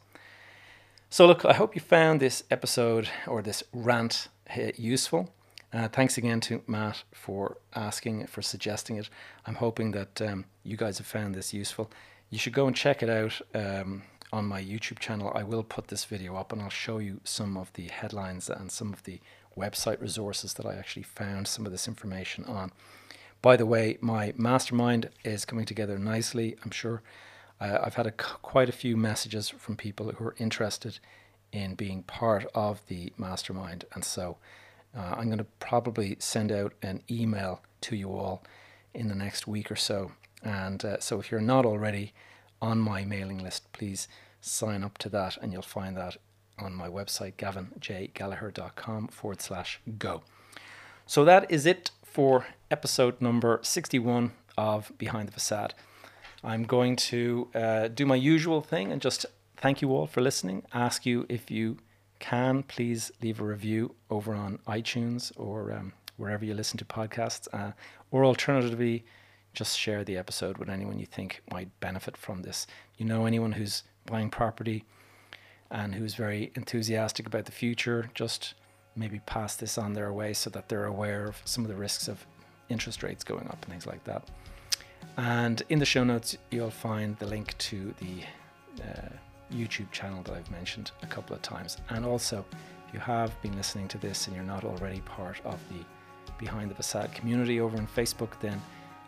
So, 1.11 1.25
look, 1.25 1.43
I 1.43 1.53
hope 1.53 1.73
you 1.73 1.81
found 1.81 2.19
this 2.19 2.43
episode 2.51 3.09
or 3.25 3.41
this 3.41 3.63
rant 3.73 4.27
uh, 4.55 4.71
useful. 4.77 5.33
Uh, 5.73 5.87
thanks 5.87 6.19
again 6.19 6.39
to 6.41 6.61
Matt 6.67 7.03
for 7.11 7.57
asking, 7.75 8.27
for 8.27 8.43
suggesting 8.43 8.95
it. 8.97 9.09
I'm 9.47 9.55
hoping 9.55 9.89
that 9.91 10.21
um, 10.21 10.45
you 10.63 10.77
guys 10.77 10.99
have 10.99 11.07
found 11.07 11.33
this 11.33 11.51
useful. 11.51 11.89
You 12.29 12.37
should 12.37 12.53
go 12.53 12.67
and 12.67 12.75
check 12.75 13.01
it 13.01 13.09
out 13.09 13.41
um, 13.55 14.03
on 14.31 14.45
my 14.45 14.61
YouTube 14.61 14.99
channel. 14.99 15.31
I 15.33 15.41
will 15.41 15.63
put 15.63 15.87
this 15.87 16.05
video 16.05 16.35
up 16.35 16.53
and 16.53 16.61
I'll 16.61 16.69
show 16.69 16.99
you 16.99 17.21
some 17.23 17.57
of 17.57 17.73
the 17.73 17.87
headlines 17.87 18.47
and 18.47 18.71
some 18.71 18.93
of 18.93 19.03
the 19.05 19.19
website 19.57 19.99
resources 19.99 20.53
that 20.53 20.65
I 20.67 20.75
actually 20.75 21.03
found 21.03 21.47
some 21.47 21.65
of 21.65 21.71
this 21.71 21.87
information 21.87 22.45
on. 22.45 22.71
By 23.41 23.57
the 23.57 23.65
way, 23.65 23.97
my 23.99 24.35
mastermind 24.37 25.09
is 25.23 25.43
coming 25.43 25.65
together 25.65 25.97
nicely. 25.97 26.55
I'm 26.63 26.71
sure 26.71 27.01
uh, 27.59 27.79
I've 27.83 27.95
had 27.95 28.07
a, 28.07 28.11
quite 28.11 28.69
a 28.69 28.73
few 28.73 28.95
messages 28.95 29.49
from 29.49 29.75
people 29.75 30.11
who 30.11 30.23
are 30.25 30.35
interested 30.37 30.99
in 31.51 31.75
being 31.75 32.03
part 32.03 32.45
of 32.53 32.81
the 32.87 33.11
mastermind, 33.17 33.85
and 33.93 34.03
so 34.03 34.37
uh, 34.95 35.15
I'm 35.17 35.25
going 35.25 35.39
to 35.39 35.47
probably 35.59 36.15
send 36.19 36.51
out 36.51 36.73
an 36.81 37.03
email 37.09 37.61
to 37.81 37.95
you 37.95 38.11
all 38.11 38.43
in 38.93 39.07
the 39.07 39.15
next 39.15 39.47
week 39.47 39.71
or 39.71 39.75
so. 39.75 40.11
And 40.43 40.83
uh, 40.85 40.99
so, 40.99 41.19
if 41.19 41.31
you're 41.31 41.41
not 41.41 41.65
already 41.65 42.13
on 42.61 42.79
my 42.79 43.03
mailing 43.03 43.39
list, 43.39 43.71
please 43.73 44.07
sign 44.41 44.83
up 44.83 44.97
to 44.99 45.09
that, 45.09 45.37
and 45.41 45.51
you'll 45.51 45.61
find 45.61 45.97
that 45.97 46.17
on 46.57 46.73
my 46.73 46.87
website, 46.87 47.35
gavinjgallagher.com 47.35 49.07
forward 49.09 49.41
slash 49.41 49.79
go. 49.97 50.23
So 51.05 51.25
that 51.25 51.49
is 51.49 51.65
it 51.65 51.91
for 52.03 52.47
episode 52.69 53.21
number 53.21 53.59
61 53.63 54.31
of 54.57 54.91
Behind 54.97 55.27
the 55.27 55.31
Facade. 55.31 55.73
I'm 56.43 56.63
going 56.63 56.95
to 56.95 57.47
uh, 57.53 57.87
do 57.89 58.05
my 58.05 58.15
usual 58.15 58.61
thing 58.61 58.91
and 58.91 59.01
just 59.01 59.25
thank 59.57 59.81
you 59.81 59.91
all 59.91 60.07
for 60.07 60.21
listening. 60.21 60.63
Ask 60.73 61.05
you 61.05 61.25
if 61.27 61.51
you 61.51 61.77
can 62.19 62.63
please 62.63 63.11
leave 63.21 63.39
a 63.39 63.43
review 63.43 63.95
over 64.09 64.33
on 64.33 64.59
iTunes 64.67 65.31
or 65.37 65.71
um, 65.71 65.93
wherever 66.17 66.45
you 66.45 66.53
listen 66.53 66.77
to 66.77 66.85
podcasts, 66.85 67.47
uh, 67.53 67.71
or 68.11 68.25
alternatively, 68.25 69.05
just 69.53 69.77
share 69.79 70.03
the 70.03 70.17
episode 70.17 70.57
with 70.57 70.69
anyone 70.69 70.99
you 70.99 71.05
think 71.05 71.41
might 71.51 71.77
benefit 71.79 72.15
from 72.15 72.41
this. 72.41 72.67
You 72.97 73.05
know, 73.05 73.25
anyone 73.25 73.53
who's 73.53 73.83
buying 74.05 74.29
property 74.29 74.83
and 75.71 75.95
who's 75.95 76.15
very 76.15 76.51
enthusiastic 76.55 77.25
about 77.25 77.45
the 77.45 77.51
future, 77.51 78.09
just 78.13 78.53
maybe 78.95 79.19
pass 79.25 79.55
this 79.55 79.77
on 79.77 79.93
their 79.93 80.11
way 80.11 80.33
so 80.33 80.49
that 80.49 80.67
they're 80.69 80.85
aware 80.85 81.25
of 81.25 81.41
some 81.45 81.63
of 81.63 81.69
the 81.69 81.75
risks 81.75 82.07
of 82.07 82.25
interest 82.69 83.01
rates 83.01 83.23
going 83.23 83.47
up 83.47 83.61
and 83.63 83.71
things 83.71 83.87
like 83.87 84.03
that. 84.03 84.27
And 85.17 85.61
in 85.69 85.79
the 85.79 85.85
show 85.85 86.03
notes, 86.03 86.37
you'll 86.49 86.71
find 86.71 87.17
the 87.17 87.25
link 87.25 87.57
to 87.57 87.93
the 87.99 88.23
uh, 88.81 89.09
YouTube 89.53 89.91
channel 89.91 90.23
that 90.23 90.33
I've 90.33 90.51
mentioned 90.51 90.91
a 91.03 91.07
couple 91.07 91.35
of 91.35 91.41
times. 91.41 91.77
And 91.89 92.05
also, 92.05 92.45
if 92.87 92.93
you 92.93 92.99
have 92.99 93.39
been 93.41 93.55
listening 93.55 93.87
to 93.89 93.97
this 93.97 94.27
and 94.27 94.35
you're 94.35 94.45
not 94.45 94.63
already 94.63 95.01
part 95.01 95.41
of 95.45 95.59
the 95.69 95.83
Behind 96.37 96.71
the 96.71 96.75
Facade 96.75 97.11
community 97.13 97.59
over 97.59 97.77
on 97.77 97.85
Facebook, 97.85 98.39
then 98.39 98.61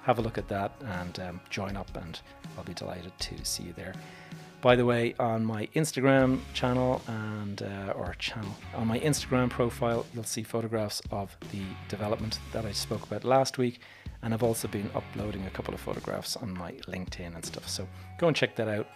have 0.03 0.19
a 0.19 0.21
look 0.21 0.37
at 0.37 0.47
that 0.49 0.71
and 0.99 1.19
um, 1.19 1.39
join 1.49 1.77
up, 1.77 1.89
and 1.95 2.19
I'll 2.57 2.63
be 2.63 2.73
delighted 2.73 3.17
to 3.17 3.45
see 3.45 3.63
you 3.63 3.73
there. 3.73 3.93
By 4.61 4.75
the 4.75 4.85
way, 4.85 5.15
on 5.19 5.43
my 5.43 5.67
Instagram 5.75 6.39
channel 6.53 7.01
and 7.07 7.63
uh, 7.63 7.93
or 7.95 8.13
channel 8.19 8.53
on 8.75 8.87
my 8.87 8.99
Instagram 8.99 9.49
profile, 9.49 10.05
you'll 10.13 10.23
see 10.23 10.43
photographs 10.43 11.01
of 11.09 11.35
the 11.51 11.63
development 11.89 12.39
that 12.53 12.63
I 12.65 12.71
spoke 12.71 13.03
about 13.03 13.23
last 13.23 13.57
week, 13.57 13.79
and 14.21 14.35
I've 14.35 14.43
also 14.43 14.67
been 14.67 14.89
uploading 14.93 15.47
a 15.47 15.49
couple 15.49 15.73
of 15.73 15.79
photographs 15.79 16.35
on 16.37 16.53
my 16.53 16.73
LinkedIn 16.87 17.33
and 17.33 17.43
stuff. 17.43 17.67
So 17.67 17.87
go 18.19 18.27
and 18.27 18.35
check 18.35 18.55
that 18.55 18.67
out, 18.67 18.87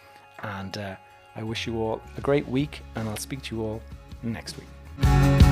and 0.43 0.77
uh, 0.77 0.95
I 1.35 1.41
wish 1.41 1.65
you 1.65 1.81
all 1.81 1.99
a 2.15 2.21
great 2.21 2.47
week, 2.47 2.81
and 2.95 3.09
I'll 3.09 3.17
speak 3.17 3.41
to 3.43 3.55
you 3.55 3.63
all 3.63 3.81
next 4.21 4.55
week. 4.57 5.44